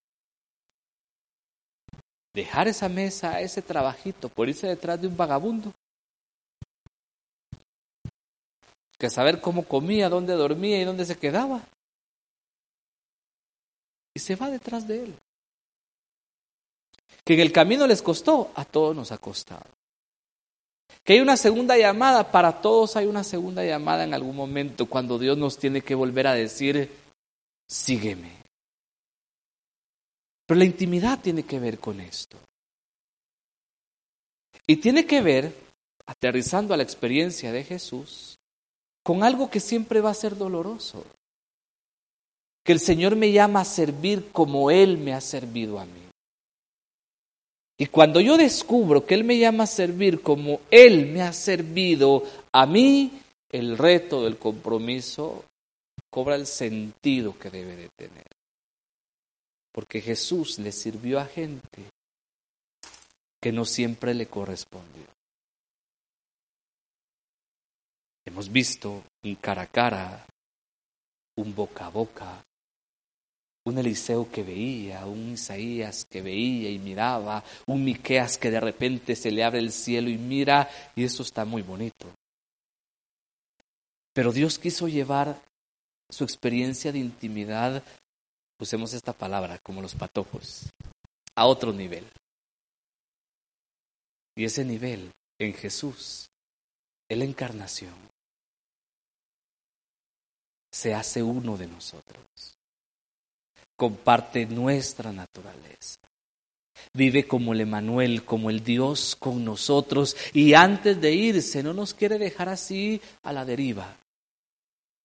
[2.34, 5.72] Dejar esa mesa, ese trabajito, por irse detrás de un vagabundo.
[8.98, 11.62] Que saber cómo comía, dónde dormía y dónde se quedaba.
[14.16, 15.16] Y se va detrás de él.
[17.24, 19.66] Que en el camino les costó, a todos nos ha costado.
[21.04, 25.20] Que hay una segunda llamada, para todos hay una segunda llamada en algún momento, cuando
[25.20, 26.90] Dios nos tiene que volver a decir,
[27.68, 28.43] sígueme.
[30.54, 32.38] Pero la intimidad tiene que ver con esto.
[34.68, 35.52] Y tiene que ver,
[36.06, 38.38] aterrizando a la experiencia de Jesús,
[39.02, 41.04] con algo que siempre va a ser doloroso.
[42.64, 46.08] Que el Señor me llama a servir como Él me ha servido a mí.
[47.76, 52.26] Y cuando yo descubro que Él me llama a servir como Él me ha servido
[52.52, 55.46] a mí, el reto del compromiso
[56.12, 58.33] cobra el sentido que debe de tener.
[59.74, 61.90] Porque Jesús le sirvió a gente
[63.42, 65.04] que no siempre le correspondió.
[68.26, 70.26] Hemos visto un cara a cara,
[71.36, 72.44] un boca a boca,
[73.66, 79.16] un Eliseo que veía, un Isaías que veía y miraba, un Miqueas que de repente
[79.16, 82.14] se le abre el cielo y mira, y eso está muy bonito.
[84.14, 85.42] Pero Dios quiso llevar
[86.10, 87.84] su experiencia de intimidad,
[88.60, 90.70] usemos esta palabra como los patojos,
[91.36, 92.06] a otro nivel.
[94.36, 96.28] Y ese nivel en Jesús,
[97.10, 97.94] en la encarnación,
[100.72, 102.26] se hace uno de nosotros.
[103.76, 105.98] Comparte nuestra naturaleza.
[106.94, 111.94] Vive como el Emanuel, como el Dios con nosotros y antes de irse no nos
[111.94, 113.96] quiere dejar así a la deriva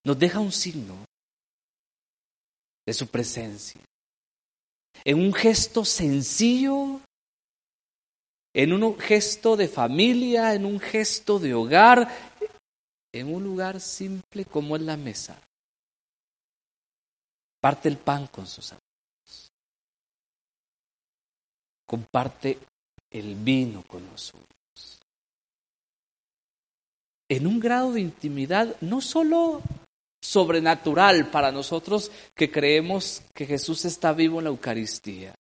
[0.09, 1.05] nos deja un signo
[2.89, 3.83] de su presencia.
[5.05, 7.03] En un gesto sencillo,
[8.55, 12.09] en un gesto de familia, en un gesto de hogar,
[13.13, 15.39] en un lugar simple como es la mesa.
[17.61, 19.51] Parte el pan con sus amigos.
[21.85, 22.59] Comparte
[23.11, 24.33] el vino con los.
[27.29, 29.61] En un grado de intimidad no solo
[30.21, 35.35] sobrenatural para nosotros que creemos que Jesús está vivo en la Eucaristía.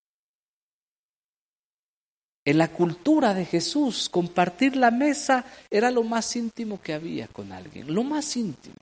[2.45, 7.53] En la cultura de Jesús, compartir la mesa era lo más íntimo que había con
[7.53, 8.77] alguien, lo más íntimo.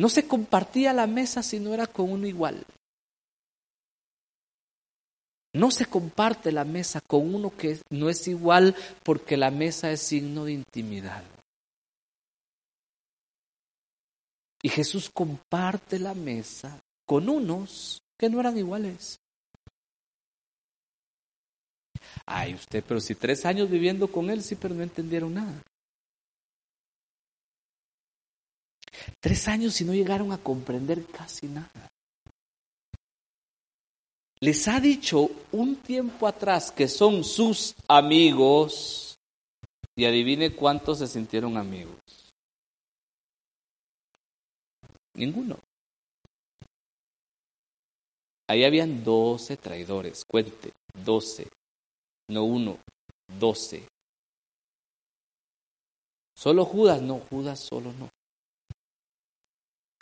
[0.00, 2.64] No se compartía la mesa si no era con uno igual.
[5.54, 10.00] No se comparte la mesa con uno que no es igual porque la mesa es
[10.00, 11.24] signo de intimidad.
[14.62, 19.20] Y Jesús comparte la mesa con unos que no eran iguales.
[22.26, 25.62] Ay, usted, pero si tres años viviendo con él, sí, pero no entendieron nada.
[29.20, 31.88] Tres años y no llegaron a comprender casi nada.
[34.40, 39.18] Les ha dicho un tiempo atrás que son sus amigos
[39.96, 41.98] y adivine cuántos se sintieron amigos.
[45.18, 45.58] Ninguno.
[48.48, 51.48] Ahí habían doce traidores, cuente, doce,
[52.30, 52.78] no uno,
[53.38, 53.82] doce.
[56.36, 58.08] Solo Judas, no, Judas solo no.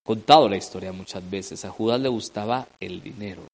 [0.04, 3.48] Contado la historia muchas veces, a Judas le gustaba el dinero.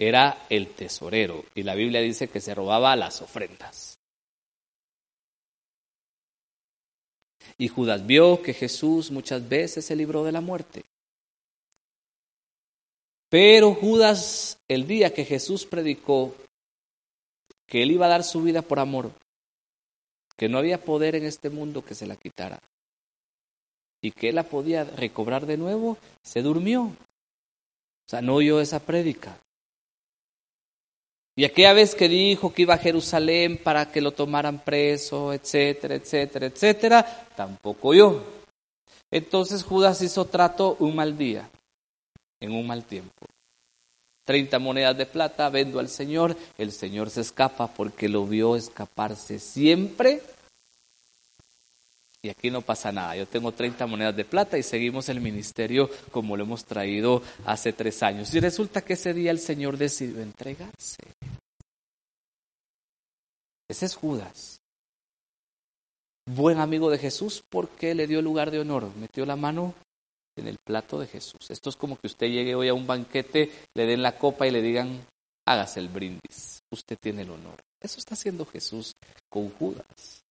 [0.00, 3.99] Era el tesorero y la Biblia dice que se robaba las ofrendas.
[7.58, 10.84] Y Judas vio que Jesús muchas veces se libró de la muerte.
[13.28, 16.34] Pero Judas, el día que Jesús predicó
[17.66, 19.12] que él iba a dar su vida por amor,
[20.36, 22.60] que no había poder en este mundo que se la quitara
[24.02, 26.84] y que él la podía recobrar de nuevo, se durmió.
[26.84, 26.96] O
[28.08, 29.38] sea, no oyó esa prédica.
[31.40, 35.94] Y aquella vez que dijo que iba a Jerusalén para que lo tomaran preso, etcétera,
[35.94, 38.22] etcétera, etcétera, tampoco oyó.
[39.10, 41.48] Entonces Judas hizo trato un mal día
[42.40, 43.24] en un mal tiempo.
[44.26, 49.38] Treinta monedas de plata vendo al Señor, el Señor se escapa porque lo vio escaparse
[49.38, 50.20] siempre.
[52.22, 53.16] Y aquí no pasa nada.
[53.16, 57.72] Yo tengo 30 monedas de plata y seguimos el ministerio como lo hemos traído hace
[57.72, 58.34] tres años.
[58.34, 61.02] Y resulta que ese día el Señor decidió entregarse.
[63.68, 64.60] Ese es Judas.
[66.26, 68.90] Buen amigo de Jesús porque le dio lugar de honor.
[68.96, 69.74] Metió la mano
[70.36, 71.50] en el plato de Jesús.
[71.50, 74.50] Esto es como que usted llegue hoy a un banquete, le den la copa y
[74.50, 75.06] le digan,
[75.46, 77.56] hágase el brindis, usted tiene el honor.
[77.80, 78.92] Eso está haciendo Jesús
[79.28, 80.22] con Judas.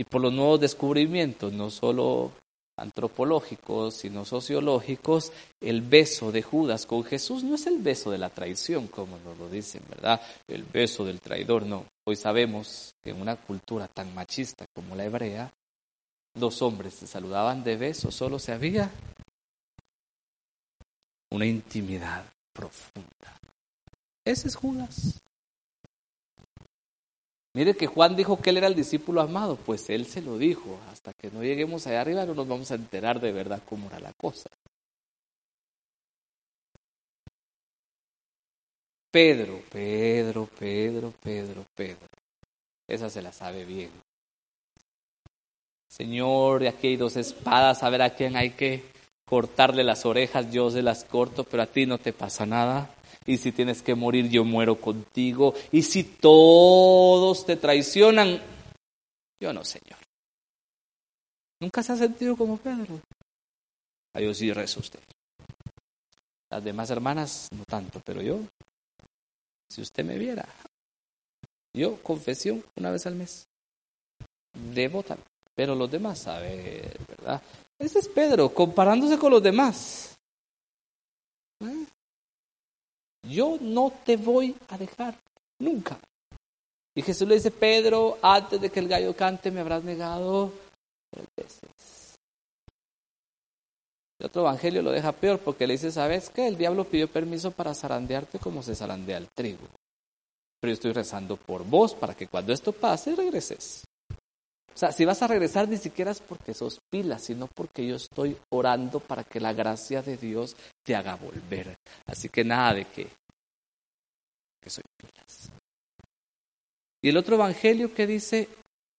[0.00, 2.32] Y por los nuevos descubrimientos, no solo
[2.78, 5.30] antropológicos, sino sociológicos,
[5.60, 9.36] el beso de Judas con Jesús no es el beso de la traición, como nos
[9.36, 10.18] lo dicen, ¿verdad?
[10.48, 11.84] El beso del traidor, no.
[12.06, 15.52] Hoy sabemos que en una cultura tan machista como la hebrea,
[16.34, 18.90] dos hombres se saludaban de beso, solo se había
[21.30, 22.24] una intimidad
[22.54, 23.38] profunda.
[24.24, 25.20] Ese es Judas.
[27.52, 30.78] Mire que Juan dijo que él era el discípulo amado, pues él se lo dijo.
[30.90, 33.98] Hasta que no lleguemos allá arriba no nos vamos a enterar de verdad cómo era
[33.98, 34.48] la cosa.
[39.10, 42.06] Pedro, Pedro, Pedro, Pedro, Pedro.
[42.86, 43.90] Esa se la sabe bien.
[45.88, 48.84] Señor, aquí hay dos espadas, a ver a quién hay que
[49.24, 52.94] cortarle las orejas, yo se las corto, pero a ti no te pasa nada.
[53.30, 55.54] Y si tienes que morir, yo muero contigo.
[55.70, 58.42] Y si todos te traicionan,
[59.40, 60.00] yo no, Señor.
[61.60, 63.00] ¿Nunca se ha sentido como Pedro?
[64.16, 64.98] A Dios sí rezo usted.
[66.50, 68.40] Las demás hermanas no tanto, pero yo,
[69.68, 70.44] si usted me viera,
[71.72, 73.46] yo confesión una vez al mes.
[74.74, 75.04] Debo
[75.54, 77.40] pero los demás, a ver, ¿verdad?
[77.78, 80.18] Ese es Pedro, comparándose con los demás.
[81.60, 81.86] ¿Eh?
[83.30, 85.14] Yo no te voy a dejar,
[85.60, 86.00] nunca.
[86.96, 90.52] Y Jesús le dice, Pedro, antes de que el gallo cante me habrás negado
[91.12, 92.18] tres veces.
[94.18, 96.48] El otro evangelio lo deja peor porque le dice, ¿sabes qué?
[96.48, 99.66] El diablo pidió permiso para zarandearte como se zarandea el trigo.
[100.60, 103.84] Pero yo estoy rezando por vos para que cuando esto pase regreses.
[104.74, 107.96] O sea, si vas a regresar ni siquiera es porque sos pila, sino porque yo
[107.96, 111.76] estoy orando para que la gracia de Dios te haga volver.
[112.06, 113.08] Así que nada de que,
[114.60, 115.50] que soy pilas.
[117.02, 118.48] Y el otro evangelio que dice,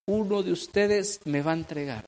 [0.07, 2.05] uno de ustedes me va a entregar.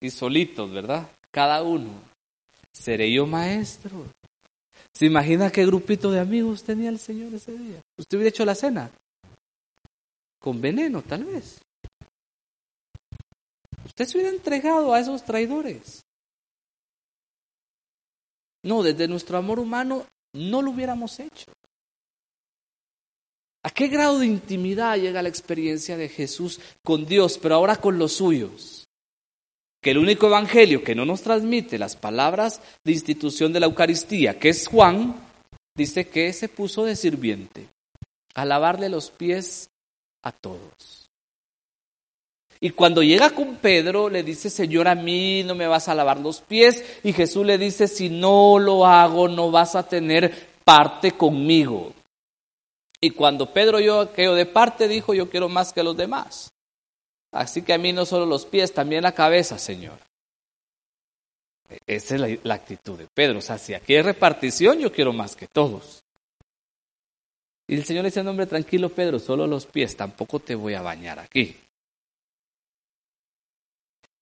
[0.00, 1.08] Y solitos, ¿verdad?
[1.30, 1.90] Cada uno.
[2.72, 4.04] ¿Seré yo maestro?
[4.92, 7.82] ¿Se imagina qué grupito de amigos tenía el Señor ese día?
[7.96, 8.90] ¿Usted hubiera hecho la cena?
[10.38, 11.60] Con veneno, tal vez.
[13.96, 16.04] Usted se hubiera entregado a esos traidores.
[18.62, 21.50] No, desde nuestro amor humano no lo hubiéramos hecho.
[23.62, 27.98] ¿A qué grado de intimidad llega la experiencia de Jesús con Dios, pero ahora con
[27.98, 28.86] los suyos?
[29.86, 34.36] que el único evangelio que no nos transmite las palabras de institución de la Eucaristía,
[34.36, 35.14] que es Juan,
[35.76, 37.68] dice que se puso de sirviente
[38.34, 39.70] a lavarle los pies
[40.24, 41.05] a todos.
[42.60, 46.20] Y cuando llega con Pedro, le dice, Señor, a mí no me vas a lavar
[46.20, 46.82] los pies.
[47.04, 51.92] Y Jesús le dice, si no lo hago, no vas a tener parte conmigo.
[53.00, 56.52] Y cuando Pedro yo quedo de parte, dijo, yo quiero más que los demás.
[57.30, 59.98] Así que a mí no solo los pies, también la cabeza, Señor.
[61.86, 63.38] Esa es la, actitud de Pedro.
[63.38, 66.02] O sea, si aquí hay repartición, yo quiero más que todos.
[67.68, 70.82] Y el Señor le dice, hombre, tranquilo, Pedro, solo los pies, tampoco te voy a
[70.82, 71.56] bañar aquí.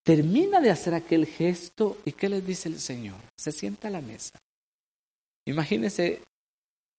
[0.05, 3.19] Termina de hacer aquel gesto y ¿qué le dice el Señor?
[3.39, 4.39] Se sienta a la mesa.
[5.47, 6.23] Imagínese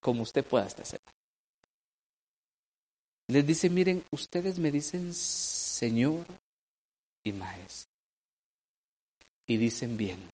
[0.01, 0.99] como usted pueda hacer.
[3.27, 6.25] Les dice, miren, ustedes me dicen Señor
[7.23, 7.91] y Maestro.
[9.47, 10.27] Y dicen bien.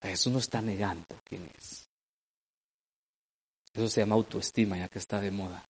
[0.00, 1.88] Eso no está negando quién es.
[3.72, 5.64] Eso se llama autoestima, ya que está de moda.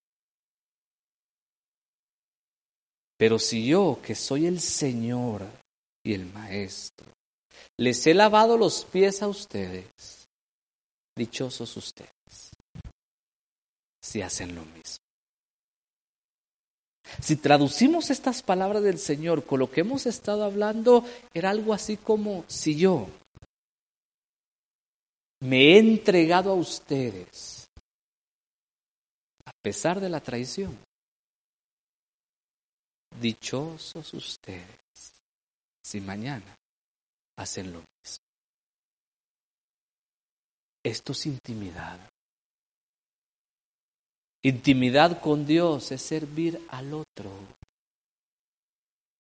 [3.19, 5.43] Pero si yo, que soy el Señor
[6.05, 7.07] y el Maestro,
[7.77, 9.85] les he lavado los pies a ustedes,
[11.17, 12.53] dichosos ustedes,
[14.01, 15.05] si hacen lo mismo.
[17.21, 21.05] Si traducimos estas palabras del Señor con lo que hemos estado hablando,
[21.35, 23.09] era algo así como si yo
[25.41, 27.67] me he entregado a ustedes
[29.45, 30.88] a pesar de la traición.
[33.21, 34.79] Dichosos ustedes
[35.83, 36.55] si mañana
[37.37, 38.25] hacen lo mismo.
[40.85, 41.99] Esto es intimidad.
[44.43, 47.31] Intimidad con Dios es servir al otro,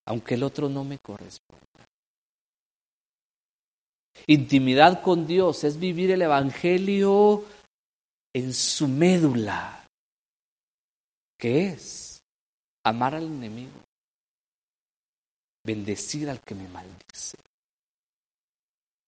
[0.06, 1.64] aunque el otro no me corresponda.
[4.26, 7.44] Intimidad con Dios es vivir el Evangelio
[8.32, 9.86] en su médula,
[11.36, 12.22] que es
[12.84, 13.87] amar al enemigo,
[15.68, 17.36] bendecir al que me maldice,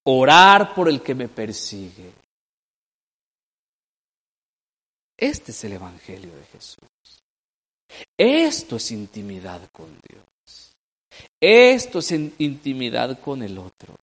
[0.04, 2.12] orar por el que me persigue,
[5.20, 6.88] Este es el Evangelio de Jesús.
[8.16, 10.72] Esto es intimidad con Dios.
[11.38, 13.94] Esto es intimidad con el otro.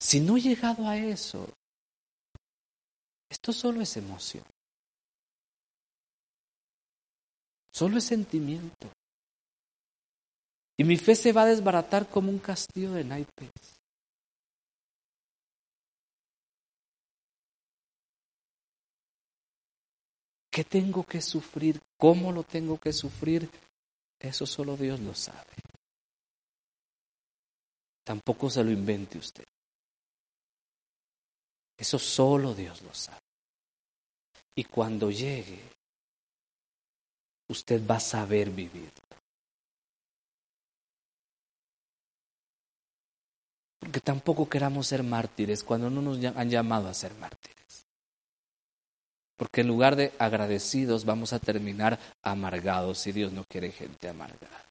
[0.00, 1.46] Si no he llegado a eso,
[3.28, 4.44] esto solo es emoción.
[7.70, 8.90] Solo es sentimiento.
[10.80, 13.50] Y mi fe se va a desbaratar como un castillo de naipes.
[20.48, 21.80] ¿Qué tengo que sufrir?
[21.96, 23.50] ¿Cómo lo tengo que sufrir?
[24.20, 25.52] Eso solo Dios lo sabe.
[28.04, 29.44] Tampoco se lo invente usted.
[31.76, 33.18] Eso solo Dios lo sabe.
[34.54, 35.60] Y cuando llegue,
[37.48, 38.92] usted va a saber vivir.
[43.78, 47.86] Porque tampoco queramos ser mártires cuando no nos han llamado a ser mártires.
[49.36, 54.68] Porque en lugar de agradecidos vamos a terminar amargados y Dios no quiere gente amargada.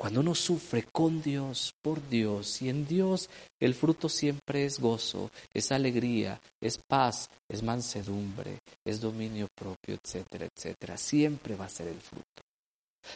[0.00, 5.32] Cuando uno sufre con Dios, por Dios y en Dios, el fruto siempre es gozo,
[5.52, 10.96] es alegría, es paz, es mansedumbre, es dominio propio, etcétera, etcétera.
[10.96, 12.47] Siempre va a ser el fruto.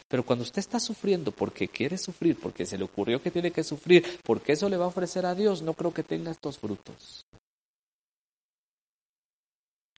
[0.07, 3.63] Pero cuando usted está sufriendo porque quiere sufrir, porque se le ocurrió que tiene que
[3.63, 7.25] sufrir, porque eso le va a ofrecer a Dios, no creo que tenga estos frutos.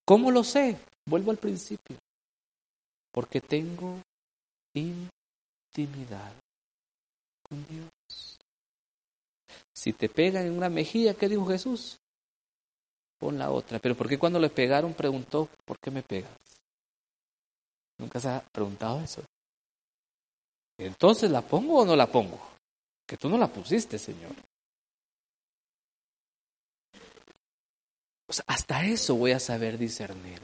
[0.06, 0.78] ¿Cómo lo sé?
[1.08, 1.98] Vuelvo al principio.
[3.12, 4.02] Porque tengo
[4.74, 6.34] intimidad
[7.42, 7.90] con Dios.
[9.74, 11.98] Si te pegan en una mejilla, ¿qué dijo Jesús?
[13.20, 13.80] Pon la otra.
[13.80, 16.32] Pero ¿por qué cuando le pegaron preguntó, ¿por qué me pegas?
[17.98, 19.24] ¿Nunca se ha preguntado eso?
[20.78, 22.40] Entonces, ¿la pongo o no la pongo?
[23.08, 24.32] Que tú no la pusiste, Señor.
[28.48, 30.42] hasta eso voy a saber discernir.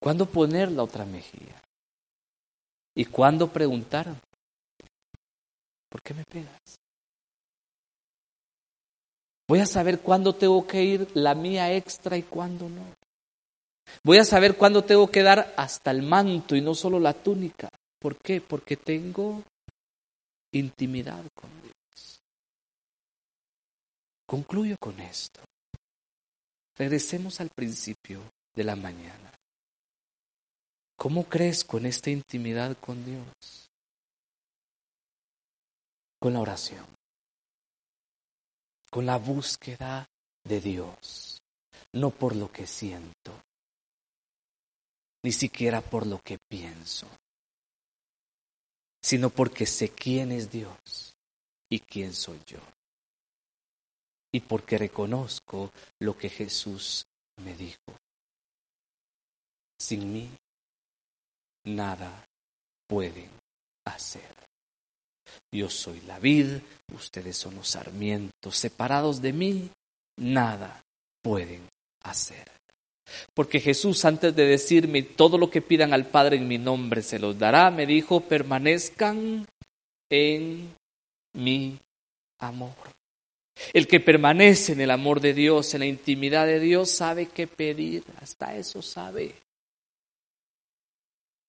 [0.00, 1.62] ¿Cuándo poner la otra mejilla?
[2.94, 4.14] ¿Y cuándo preguntar?
[5.88, 6.78] ¿Por qué me pegas?
[9.48, 12.82] Voy a saber cuándo tengo que ir la mía extra y cuándo no.
[14.04, 17.68] Voy a saber cuándo tengo que dar hasta el manto y no solo la túnica.
[17.98, 18.40] ¿Por qué?
[18.40, 19.42] Porque tengo
[20.52, 22.22] intimidad con Dios.
[24.26, 25.40] Concluyo con esto.
[26.76, 28.20] Regresemos al principio
[28.54, 29.32] de la mañana.
[30.96, 33.70] ¿Cómo crezco en esta intimidad con Dios?
[36.20, 36.84] Con la oración,
[38.90, 40.06] con la búsqueda
[40.44, 41.40] de Dios,
[41.92, 43.42] no por lo que siento,
[45.22, 47.08] ni siquiera por lo que pienso,
[49.02, 51.14] sino porque sé quién es Dios
[51.70, 52.58] y quién soy yo.
[54.32, 57.06] Y porque reconozco lo que Jesús
[57.42, 57.96] me dijo.
[59.80, 60.30] Sin mí,
[61.64, 62.24] nada
[62.86, 63.30] pueden
[63.84, 64.34] hacer.
[65.52, 66.58] Yo soy la vid,
[66.94, 69.70] ustedes son los sarmientos, separados de mí,
[70.16, 70.82] nada
[71.22, 71.68] pueden
[72.02, 72.57] hacer.
[73.34, 77.18] Porque Jesús antes de decirme todo lo que pidan al Padre en mi nombre se
[77.18, 79.46] los dará, me dijo, permanezcan
[80.10, 80.74] en
[81.34, 81.78] mi
[82.38, 82.74] amor.
[83.72, 87.46] El que permanece en el amor de Dios, en la intimidad de Dios, sabe qué
[87.46, 89.34] pedir, hasta eso sabe.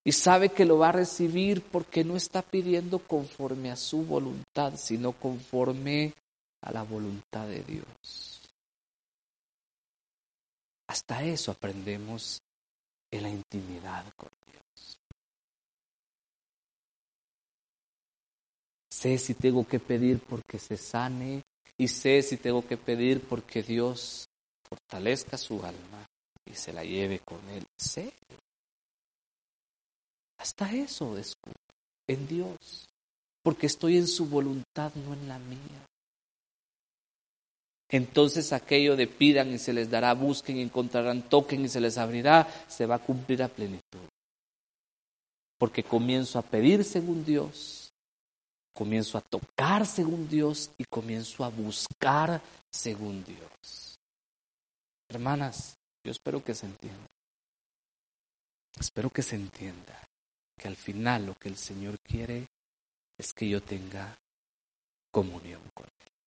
[0.04, 4.74] Y sabe que lo va a recibir porque no está pidiendo conforme a su voluntad,
[4.76, 6.14] sino conforme
[6.62, 8.39] a la voluntad de Dios.
[10.90, 12.42] Hasta eso aprendemos
[13.12, 14.98] en la intimidad con Dios.
[18.90, 21.44] Sé si tengo que pedir porque se sane
[21.78, 24.26] y sé si tengo que pedir porque Dios
[24.68, 26.08] fortalezca su alma
[26.44, 27.64] y se la lleve con él.
[27.78, 28.12] Sé.
[30.40, 31.54] Hasta eso descubro
[32.08, 32.88] en Dios,
[33.44, 35.86] porque estoy en su voluntad, no en la mía
[37.90, 41.98] entonces aquello de pidan y se les dará, busquen y encontrarán, toquen y se les
[41.98, 44.08] abrirá, se va a cumplir a plenitud.
[45.58, 47.92] Porque comienzo a pedir según Dios,
[48.74, 53.98] comienzo a tocar según Dios y comienzo a buscar según Dios.
[55.10, 57.08] Hermanas, yo espero que se entienda.
[58.80, 60.00] Espero que se entienda
[60.58, 62.48] que al final lo que el Señor quiere
[63.18, 64.16] es que yo tenga
[65.12, 66.19] comunión con Él.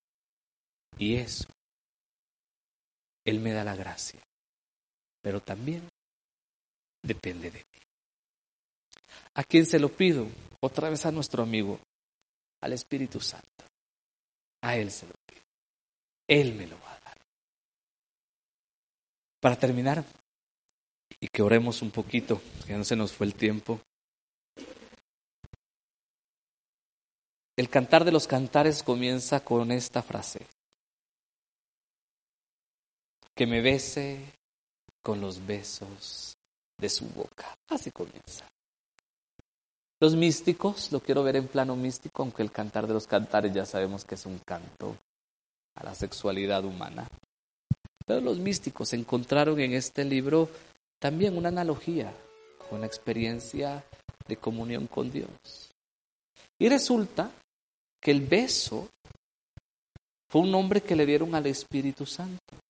[0.99, 1.49] Y eso,
[3.25, 4.21] Él me da la gracia,
[5.21, 5.89] pero también
[7.03, 7.81] depende de mí.
[9.35, 10.27] ¿A quién se lo pido?
[10.61, 11.81] Otra vez a nuestro amigo,
[12.61, 13.65] al Espíritu Santo.
[14.63, 15.43] A Él se lo pido.
[16.29, 17.19] Él me lo va a dar.
[19.41, 20.05] Para terminar,
[21.19, 23.81] y que oremos un poquito, que no se nos fue el tiempo.
[27.57, 30.47] El cantar de los cantares comienza con esta frase
[33.43, 34.21] que me bese
[35.03, 36.37] con los besos
[36.79, 37.53] de su boca.
[37.71, 38.49] Así comienza.
[40.01, 43.67] Los místicos, lo quiero ver en plano místico, aunque el cantar de los cantares ya
[43.67, 44.97] sabemos que es un canto
[45.75, 47.09] a la sexualidad humana.
[48.07, 50.49] Pero los místicos encontraron en este libro
[51.01, 52.15] también una analogía
[52.71, 53.85] con la experiencia
[54.29, 55.73] de comunión con Dios.
[56.61, 57.29] Y resulta
[58.01, 58.89] que el beso
[60.31, 62.63] fue un nombre que le dieron al Espíritu Santo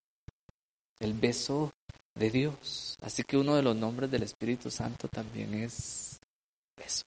[1.02, 1.72] el beso
[2.14, 2.96] de Dios.
[3.02, 6.20] Así que uno de los nombres del Espíritu Santo también es
[6.76, 7.04] beso.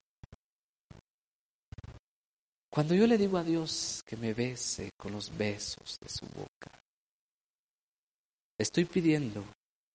[2.70, 6.72] Cuando yo le digo a Dios que me bese con los besos de su boca,
[8.58, 9.46] estoy pidiendo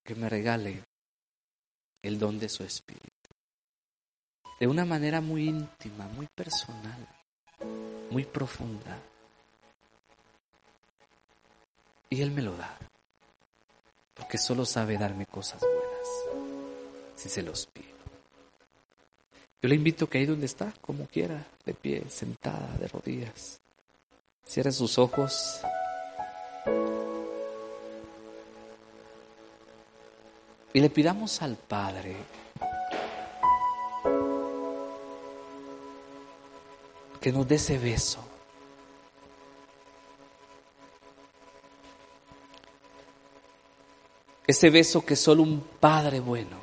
[0.03, 0.83] que me regale
[2.03, 3.07] el don de su Espíritu.
[4.59, 7.07] De una manera muy íntima, muy personal,
[8.11, 8.99] muy profunda.
[12.09, 12.79] Y Él me lo da
[14.21, 16.45] porque solo sabe darme cosas buenas,
[17.17, 17.89] si se los pido.
[19.63, 23.61] Yo le invito que ahí donde está, como quiera, de pie, sentada, de rodillas,
[24.45, 25.63] cierre sus ojos.
[30.75, 32.17] Y le pidamos al Padre
[37.21, 38.23] que nos dé ese beso
[44.51, 46.57] Ese beso que solo un padre bueno,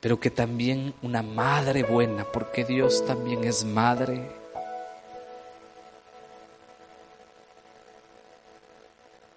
[0.00, 4.28] pero que también una madre buena, porque Dios también es madre.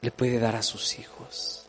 [0.02, 1.68] Le puede dar a sus hijos.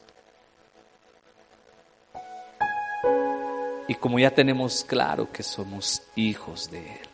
[3.86, 7.08] Y como ya tenemos claro que somos hijos de Él,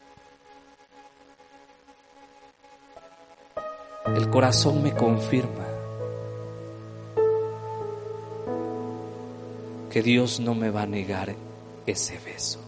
[4.15, 5.80] el corazón me confirma
[9.91, 11.35] que Dios no me va a negar
[11.85, 12.61] ese beso.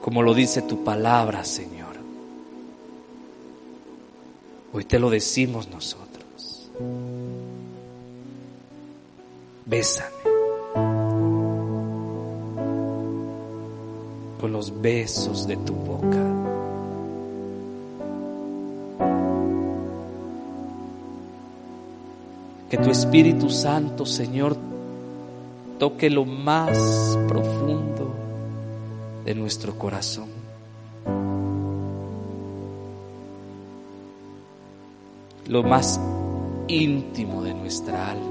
[0.00, 1.94] Como lo dice tu palabra, Señor.
[4.72, 6.70] Hoy te lo decimos nosotros.
[9.66, 10.08] Bésame.
[14.40, 16.39] Con los besos de tu boca.
[22.70, 24.56] Que tu Espíritu Santo, Señor,
[25.80, 28.14] toque lo más profundo
[29.24, 30.28] de nuestro corazón.
[35.48, 36.00] Lo más
[36.68, 38.26] íntimo de nuestra alma.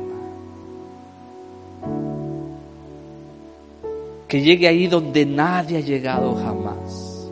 [4.29, 7.29] Que llegue ahí donde nadie ha llegado jamás.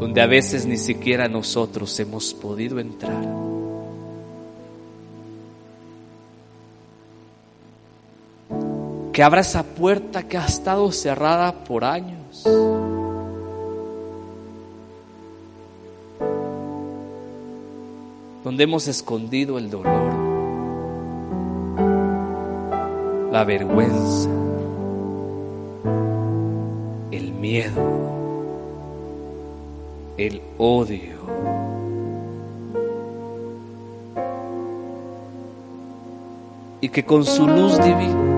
[0.00, 3.41] Donde a veces ni siquiera nosotros hemos podido entrar.
[9.12, 12.46] Que abra esa puerta que ha estado cerrada por años.
[18.44, 20.12] donde hemos escondido el dolor,
[23.30, 24.28] la vergüenza,
[27.12, 27.82] el miedo,
[30.16, 31.22] el odio.
[36.80, 38.31] Y que con su luz divina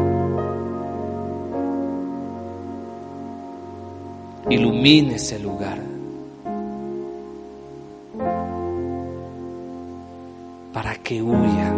[4.84, 5.78] ilumine ese lugar.
[10.74, 11.76] para que huyan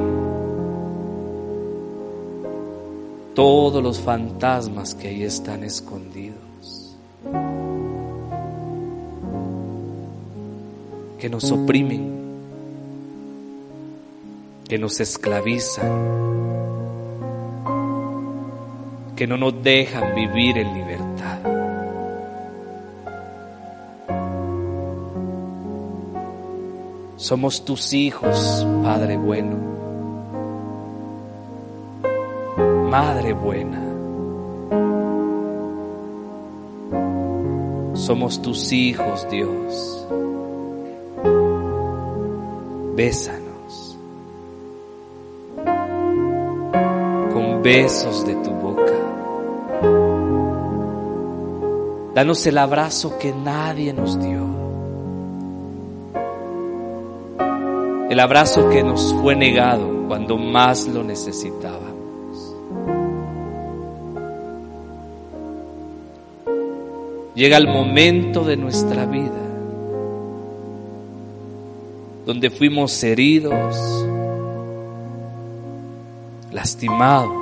[3.35, 6.97] todos los fantasmas que ahí están escondidos,
[11.21, 12.11] que nos oprimen,
[14.67, 15.93] que nos esclavizan,
[19.15, 21.36] que no nos dejan vivir en libertad.
[27.27, 29.57] Somos tus hijos, Padre bueno,
[32.89, 33.83] Madre buena.
[37.95, 40.07] Somos tus hijos, Dios.
[42.95, 43.99] Bésanos
[47.33, 48.93] con besos de tu boca.
[52.15, 54.56] Danos el abrazo que nadie nos dio.
[58.17, 62.55] El abrazo que nos fue negado cuando más lo necesitábamos.
[67.35, 69.43] Llega el momento de nuestra vida
[72.25, 73.77] donde fuimos heridos,
[76.53, 77.35] lastimados,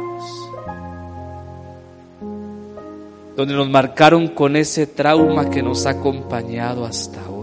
[3.37, 7.34] donde nos marcaron con ese trauma que nos ha acompañado hasta hoy.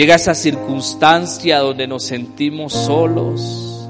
[0.00, 3.86] Llega esa circunstancia donde nos sentimos solos,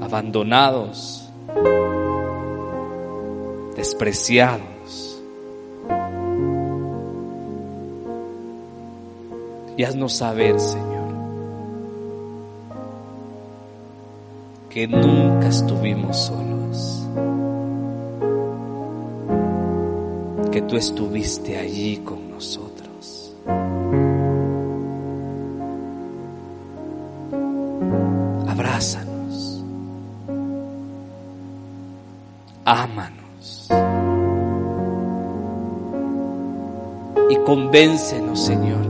[0.00, 1.28] abandonados,
[3.76, 5.20] despreciados.
[9.76, 11.10] Y haznos saber, Señor,
[14.70, 17.06] que nunca estuvimos solos,
[20.50, 22.65] que tú estuviste allí con nosotros.
[37.46, 38.84] Convéncenos, Señor,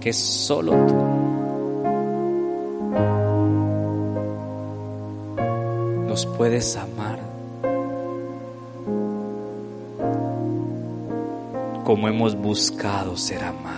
[0.00, 0.94] que solo tú
[6.06, 7.20] nos puedes amar
[11.84, 13.77] como hemos buscado ser amados.